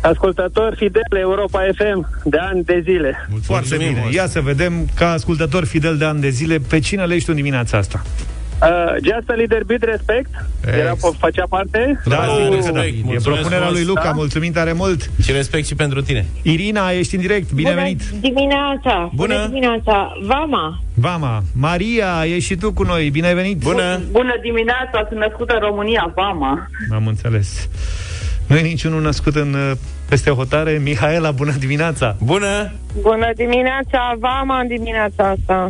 [0.00, 3.28] Ascultător fidel Europa FM de ani de zile.
[3.42, 4.08] Foarte bine.
[4.10, 7.36] Ia să vedem, ca ascultător fidel de ani de zile, pe cine alegi tu în
[7.36, 8.02] dimineața asta?
[8.62, 10.28] Uh, Just a Leader Bid Respect
[10.78, 12.00] era, făcea parte.
[12.04, 12.80] Da, Oh, sigur că da.
[12.80, 12.96] respect.
[12.98, 13.72] E Mulțumesc propunerea frumos.
[13.72, 14.02] lui Luca.
[14.02, 14.10] Da.
[14.10, 15.10] Mulțumim tare mult.
[15.22, 16.26] Și respect și pentru tine.
[16.42, 17.52] Irina, ești în direct.
[17.52, 18.02] Bine venit.
[18.10, 19.10] Bună dimineața!
[19.14, 19.46] Bună.
[19.46, 20.12] dimineața!
[20.26, 20.80] Vama!
[20.94, 21.42] Vama.
[21.54, 23.10] Maria, ești și tu cu noi.
[23.10, 23.58] Bine ai venit.
[23.58, 24.00] Bună!
[24.10, 26.68] Bună dimineața, sunt născută în România, Vama.
[26.92, 27.68] Am înțeles.
[28.46, 29.72] Nu e niciunul născut în uh,
[30.08, 30.80] peste hotare.
[30.82, 32.16] Mihaela, bună dimineața.
[32.22, 32.72] Bună!
[33.00, 34.14] Bună dimineața!
[34.18, 35.68] Vama în dimineața asta!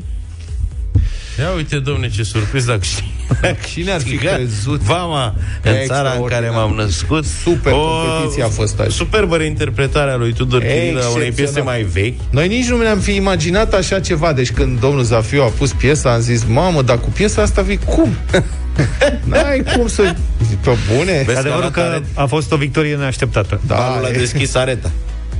[1.39, 3.13] Ia uite, domne, ce surpriz dacă știi.
[3.73, 4.81] Cine ar fi crezut?
[4.81, 6.51] Vama, în țara în care Extraordinar.
[6.51, 7.25] m-am născut.
[7.25, 8.97] Super competiție a fost azi.
[8.97, 11.65] Superbă reinterpretarea lui Tudor Chirilă a unei piese Excepțional.
[11.73, 12.19] mai vechi.
[12.31, 14.33] Noi nici nu ne-am fi imaginat așa ceva.
[14.33, 17.79] Deci când domnul Zafiu a pus piesa, am zis, mamă, dar cu piesa asta vii
[17.79, 18.17] cum?
[19.31, 20.15] N-ai cum să...
[20.61, 21.23] Pe bune?
[21.27, 23.61] Vezi Adevărul că a luat că a fost o victorie neașteptată.
[23.67, 24.91] Da, Balul a e- deschis areta.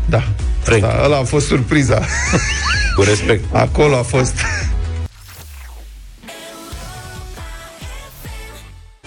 [0.09, 0.23] da.
[0.63, 0.81] Frank.
[0.83, 2.03] da, ăla a fost surpriza.
[2.95, 3.45] Cu respect.
[3.67, 4.35] Acolo a fost.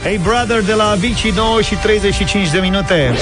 [0.06, 3.14] Hey Brother de la Avicii 9 și 35 de minute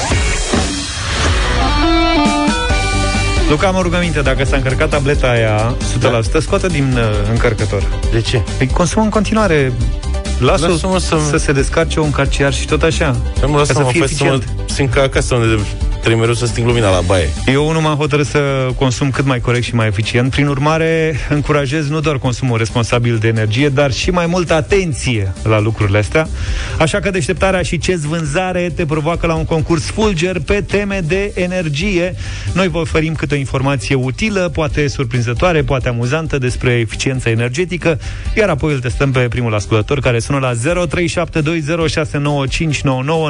[3.50, 6.20] Luca, am o rugăminte, dacă s-a încărcat tableta aia 100%, da.
[6.40, 7.84] scoată din uh, încărcător.
[8.12, 8.42] De ce?
[8.60, 9.74] Îi consumă în continuare.
[10.40, 13.16] Lasă-o Lasă-mă să- să se descarce un carciar și tot așa.
[13.40, 14.70] Să mă Ca lasă să mă fie fac să mă eficient.
[14.70, 15.64] simt ca acasă unde
[16.04, 17.30] trebuie mereu să sting lumina la baie.
[17.46, 20.32] Eu nu m-am hotărât să consum cât mai corect și mai eficient.
[20.32, 25.60] Prin urmare, încurajez nu doar consumul responsabil de energie, dar și mai multă atenție la
[25.60, 26.28] lucrurile astea.
[26.80, 31.32] Așa că deșteptarea și ce vânzare te provoacă la un concurs fulger pe teme de
[31.36, 32.16] energie.
[32.54, 38.00] Noi vă oferim câte o informație utilă, poate surprinzătoare, poate amuzantă despre eficiența energetică,
[38.38, 40.58] iar apoi îl testăm pe primul ascultător care sună la 0372069599,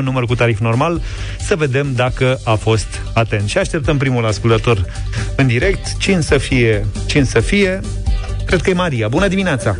[0.04, 1.02] număr cu tarif normal,
[1.40, 3.48] să vedem dacă a fost atent.
[3.50, 4.86] Și așteptăm primul ascultător
[5.36, 5.98] în direct.
[5.98, 6.86] Cine să fie?
[7.06, 7.80] Cine să fie?
[8.46, 9.08] Cred că e Maria.
[9.08, 9.76] Bună dimineața!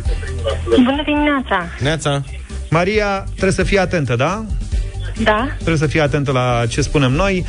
[0.68, 1.66] Bună dimineața!
[1.80, 2.22] Neața.
[2.70, 4.44] Maria, trebuie să fii atentă, da?
[5.22, 5.48] Da.
[5.54, 7.44] Trebuie să fii atentă la ce spunem noi.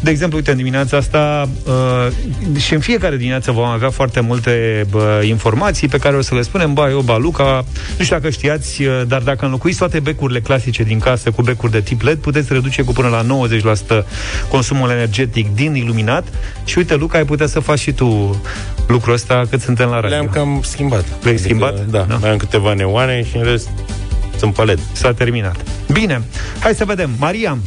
[0.00, 4.84] De exemplu, uite, în dimineața asta uh, și în fiecare dimineață vom avea foarte multe
[4.90, 7.64] bă, informații pe care o să le spunem, ba, eu, ba, Luca,
[7.98, 11.72] nu știu dacă știați, uh, dar dacă înlocuiți toate becurile clasice din casă cu becuri
[11.72, 14.04] de tip LED, puteți reduce cu până la 90%
[14.48, 16.24] consumul energetic din iluminat
[16.64, 18.40] și uite, Luca, ai putea să faci și tu
[18.86, 20.08] lucrul ăsta cât suntem la radio.
[20.08, 21.04] Le-am cam schimbat.
[21.22, 21.86] Le-ai schimbat?
[21.86, 22.16] Da, Da.
[22.16, 23.68] mai am câteva neoane și în rest
[24.40, 24.78] sunt pe LED.
[24.92, 25.56] S-a terminat.
[25.92, 26.22] Bine,
[26.60, 27.10] hai să vedem.
[27.18, 27.58] Maria,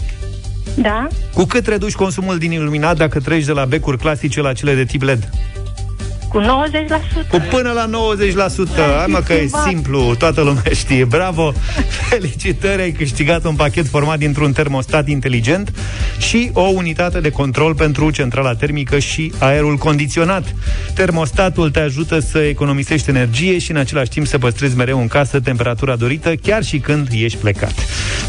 [0.76, 1.07] Da.
[1.34, 4.84] cu cât reduci consumul din iluminat dacă treci de la becuri clasice la cele de
[4.86, 5.30] tip LED?
[6.34, 7.27] Cu 90%.
[7.29, 7.89] Cu până la 90%.
[8.97, 11.05] Hai mă că e simplu, toată lumea știe.
[11.05, 11.53] Bravo!
[12.09, 15.73] Felicitări, ai câștigat un pachet format dintr-un termostat inteligent
[16.17, 20.55] și o unitate de control pentru centrala termică și aerul condiționat.
[20.93, 25.39] Termostatul te ajută să economisești energie și în același timp să păstrezi mereu în casă
[25.39, 27.73] temperatura dorită, chiar și când ești plecat.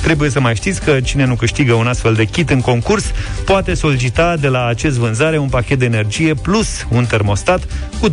[0.02, 3.04] Trebuie să mai știți că cine nu câștigă un astfel de kit în concurs
[3.44, 7.62] poate solicita de la acest vânzare un pachet de energie plus un termostat
[8.00, 8.12] cu 20%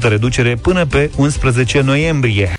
[0.00, 2.54] reducere până pe 11 noiembrie.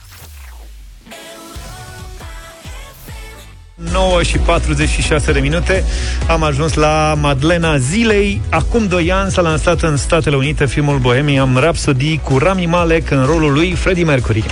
[3.91, 5.84] 9 și 46 de minute
[6.28, 11.56] Am ajuns la Madlena Zilei Acum 2 ani s-a lansat în Statele Unite Filmul Bohemian
[11.56, 14.45] Rhapsody Cu Rami Malek în rolul lui Freddie Mercury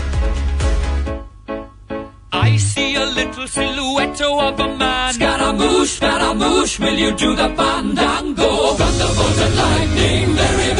[2.53, 5.11] I see a little silhouette of a man.
[5.13, 8.49] Scaramouche, Scaramouche, will you do the fandango?
[8.79, 10.72] Thunderbolt and lightning, very,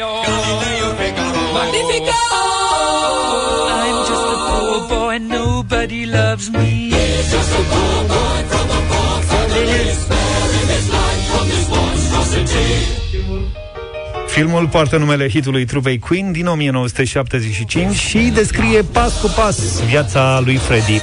[0.00, 1.52] Galileo, Galileo Figaro.
[1.52, 2.18] Magnifico!
[3.82, 6.90] I'm just a poor boy, nobody loves me.
[6.90, 9.92] He's just a poor boy from a poor family.
[10.02, 12.68] Sparing his life from this monstrosity.
[14.26, 20.56] Filmul poartă numele hitului trupei Queen din 1975 și descrie pas cu pas viața lui
[20.56, 21.02] Freddie.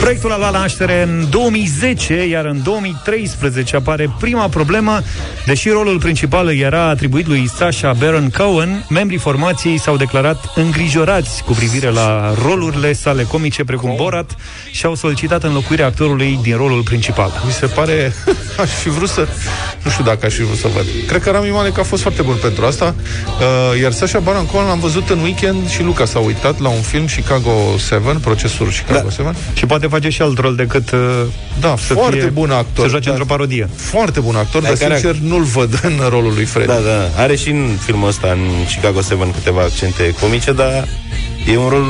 [0.00, 5.00] Proiectul a luat naștere în 2010, iar în 2013 apare prima problemă.
[5.46, 11.42] Deși rolul principal îi era atribuit lui Sasha Baron Cohen, membrii formației s-au declarat îngrijorați
[11.44, 14.36] cu privire la rolurile sale comice precum Borat
[14.70, 17.42] și au solicitat înlocuirea actorului din rolul principal.
[17.46, 18.12] Mi se pare...
[18.60, 19.28] Aș fi vrut să...
[19.82, 20.84] Nu știu dacă aș fi vrut să văd.
[21.06, 22.94] Cred că Rami Malek a fost foarte bun pentru asta.
[23.74, 26.80] Uh, iar Sasha Baron Cohen l-am văzut în weekend și Luca s-a uitat la un
[26.80, 27.50] film Chicago
[27.88, 29.10] 7, procesul Chicago Da.
[29.10, 29.34] 7.
[29.54, 30.98] Și poate face și alt rol decât uh,
[31.60, 32.84] Da, să foarte fie, bun actor.
[32.84, 33.68] Să joace dar- într-o parodie.
[33.76, 36.68] Foarte bun actor, Da, dar care- sincer nu-l văd în rolul lui Freddy.
[36.68, 37.22] Da, da.
[37.22, 38.38] Are și în filmul ăsta, în
[38.74, 40.88] Chicago 7, câteva accente comice, dar
[41.52, 41.84] e un rol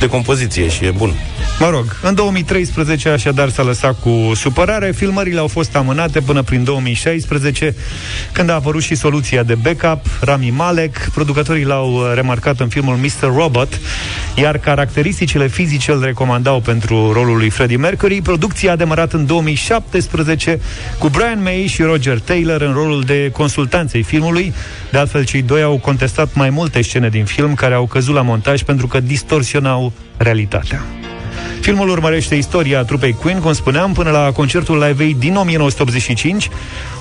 [0.00, 1.14] de compoziție și e bun.
[1.58, 4.92] Mă rog, în 2013 așadar s-a lăsat cu supărare.
[4.92, 7.74] Filmările au fost amânate până prin 2016,
[8.32, 11.08] când a apărut și soluția de backup, Rami Malek.
[11.14, 13.34] Producătorii l-au uh, remarcat în filmul Mr.
[13.36, 13.80] Robot,
[14.36, 18.22] iar caracteristicile fizice îl recomandau pentru rolul lui Freddie Mercury.
[18.22, 20.60] Producția a demarat în 2017
[20.98, 24.54] cu Brian May și Roger Taylor în rolul de consultanței filmului.
[24.90, 28.22] De altfel, cei doi au contestat mai multe scene din film care au căzut la
[28.22, 30.82] montaj pentru că distorsionau realitatea.
[31.70, 36.48] Filmul urmărește istoria trupei Queen, cum spuneam, până la concertul Live Aid din 1985.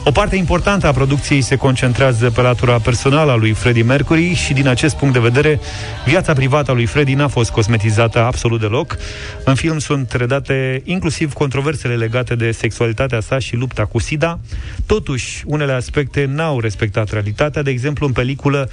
[0.03, 4.53] O parte importantă a producției se concentrează pe latura personală a lui Freddie Mercury și
[4.53, 5.59] din acest punct de vedere,
[6.05, 8.97] viața privată a lui Freddie n-a fost cosmetizată absolut deloc.
[9.43, 14.39] În film sunt redate inclusiv controversele legate de sexualitatea sa și lupta cu SIDA.
[14.85, 17.61] Totuși, unele aspecte n-au respectat realitatea.
[17.61, 18.69] De exemplu, în peliculă,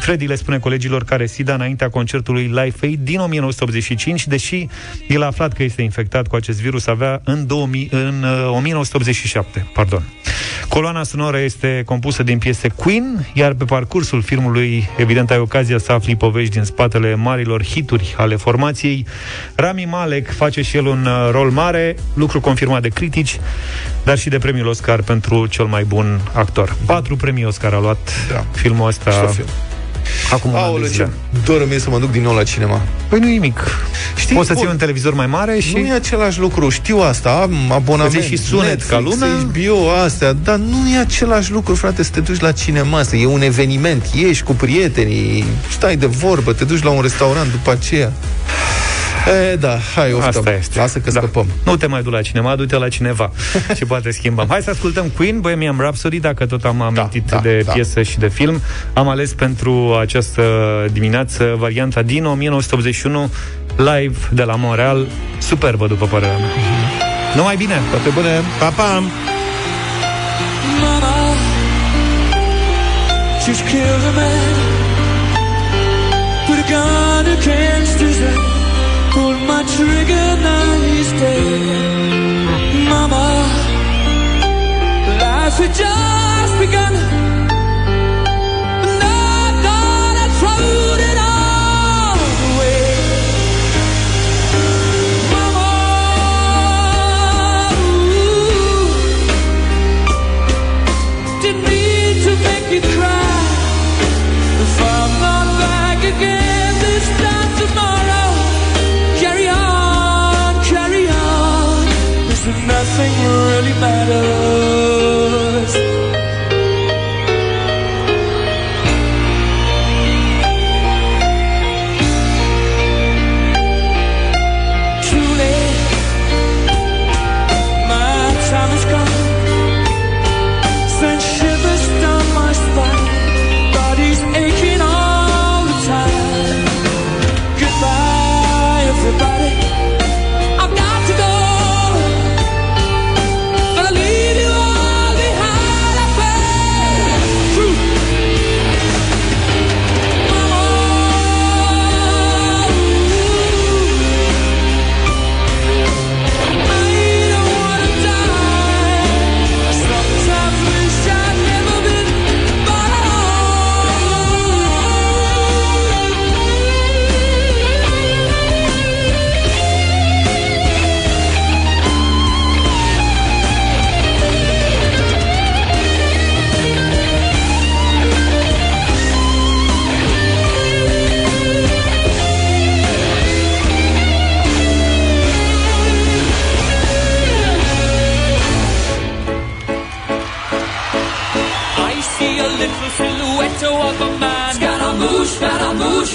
[0.00, 4.66] Freddie le spune colegilor care SIDA înaintea concertului Live Aid din 1985, deși
[5.08, 9.66] el a aflat că este infectat cu acest virus avea în, 2000, în uh, 1987.
[9.72, 10.02] Pardon.
[10.68, 15.92] Coloana sonoră este compusă din piese Queen, iar pe parcursul filmului, evident, ai ocazia să
[15.92, 19.06] afli povești din spatele marilor hituri ale formației.
[19.54, 23.40] Rami Malek face și el un uh, rol mare, lucru confirmat de critici,
[24.04, 26.76] dar și de premiul Oscar pentru cel mai bun actor.
[26.86, 28.44] Patru premii Oscar a luat Da.
[28.52, 29.48] filmul ăsta Mișto film.
[30.32, 31.04] Acum un an de Aoleu, zile.
[31.04, 32.80] ce dor mie să mă duc din nou la cinema.
[33.08, 33.60] Păi nu nimic.
[34.16, 34.72] Știi, Poți să ții bun.
[34.72, 35.72] un televizor mai mare și...
[35.74, 38.14] Nu e același lucru, știu asta, am abonament.
[38.14, 39.28] Îți iei și sunet ca lumea.
[39.28, 43.26] HBO, astea, dar nu e același lucru, frate, să te duci la cinema, să e
[43.26, 48.12] un eveniment, ieși cu prietenii, stai de vorbă, te duci la un restaurant după aceea.
[49.26, 50.28] E, da, hai, oftăm.
[50.28, 50.78] Asta este.
[50.78, 51.20] Lasă că Da.
[51.20, 51.46] scăpăm.
[51.64, 53.30] Nu te mai du la cinema, du-te la cineva
[53.76, 54.46] și poate schimbăm.
[54.48, 57.72] Hai să ascultăm Queen, Bohemian Rhapsody, dacă tot am amintit da, de da.
[57.72, 58.60] piesă și de film.
[58.92, 60.42] Am ales pentru această
[60.92, 63.30] dimineață varianta din 1981
[63.76, 65.06] live de la Montreal.
[65.38, 66.48] Superbă, după părerea mea.
[67.36, 67.80] Numai bine!
[67.90, 68.40] Toate bune!
[68.58, 69.02] Pa, pa!
[70.80, 71.34] Mama
[73.46, 74.49] just killed a man.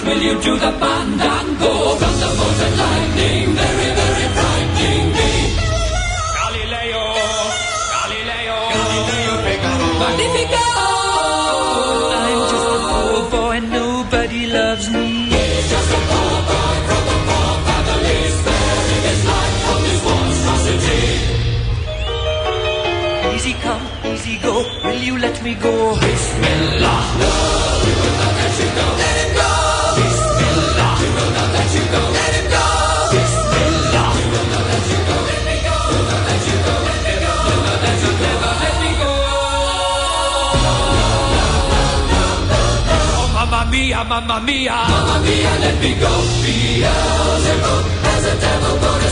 [0.05, 1.44] will you do the bandana?
[44.09, 44.75] mamma mia.
[44.87, 46.13] Mamma mia, let me go.
[46.43, 49.09] Beelzebub has a devil go to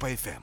[0.00, 0.39] Европа FM.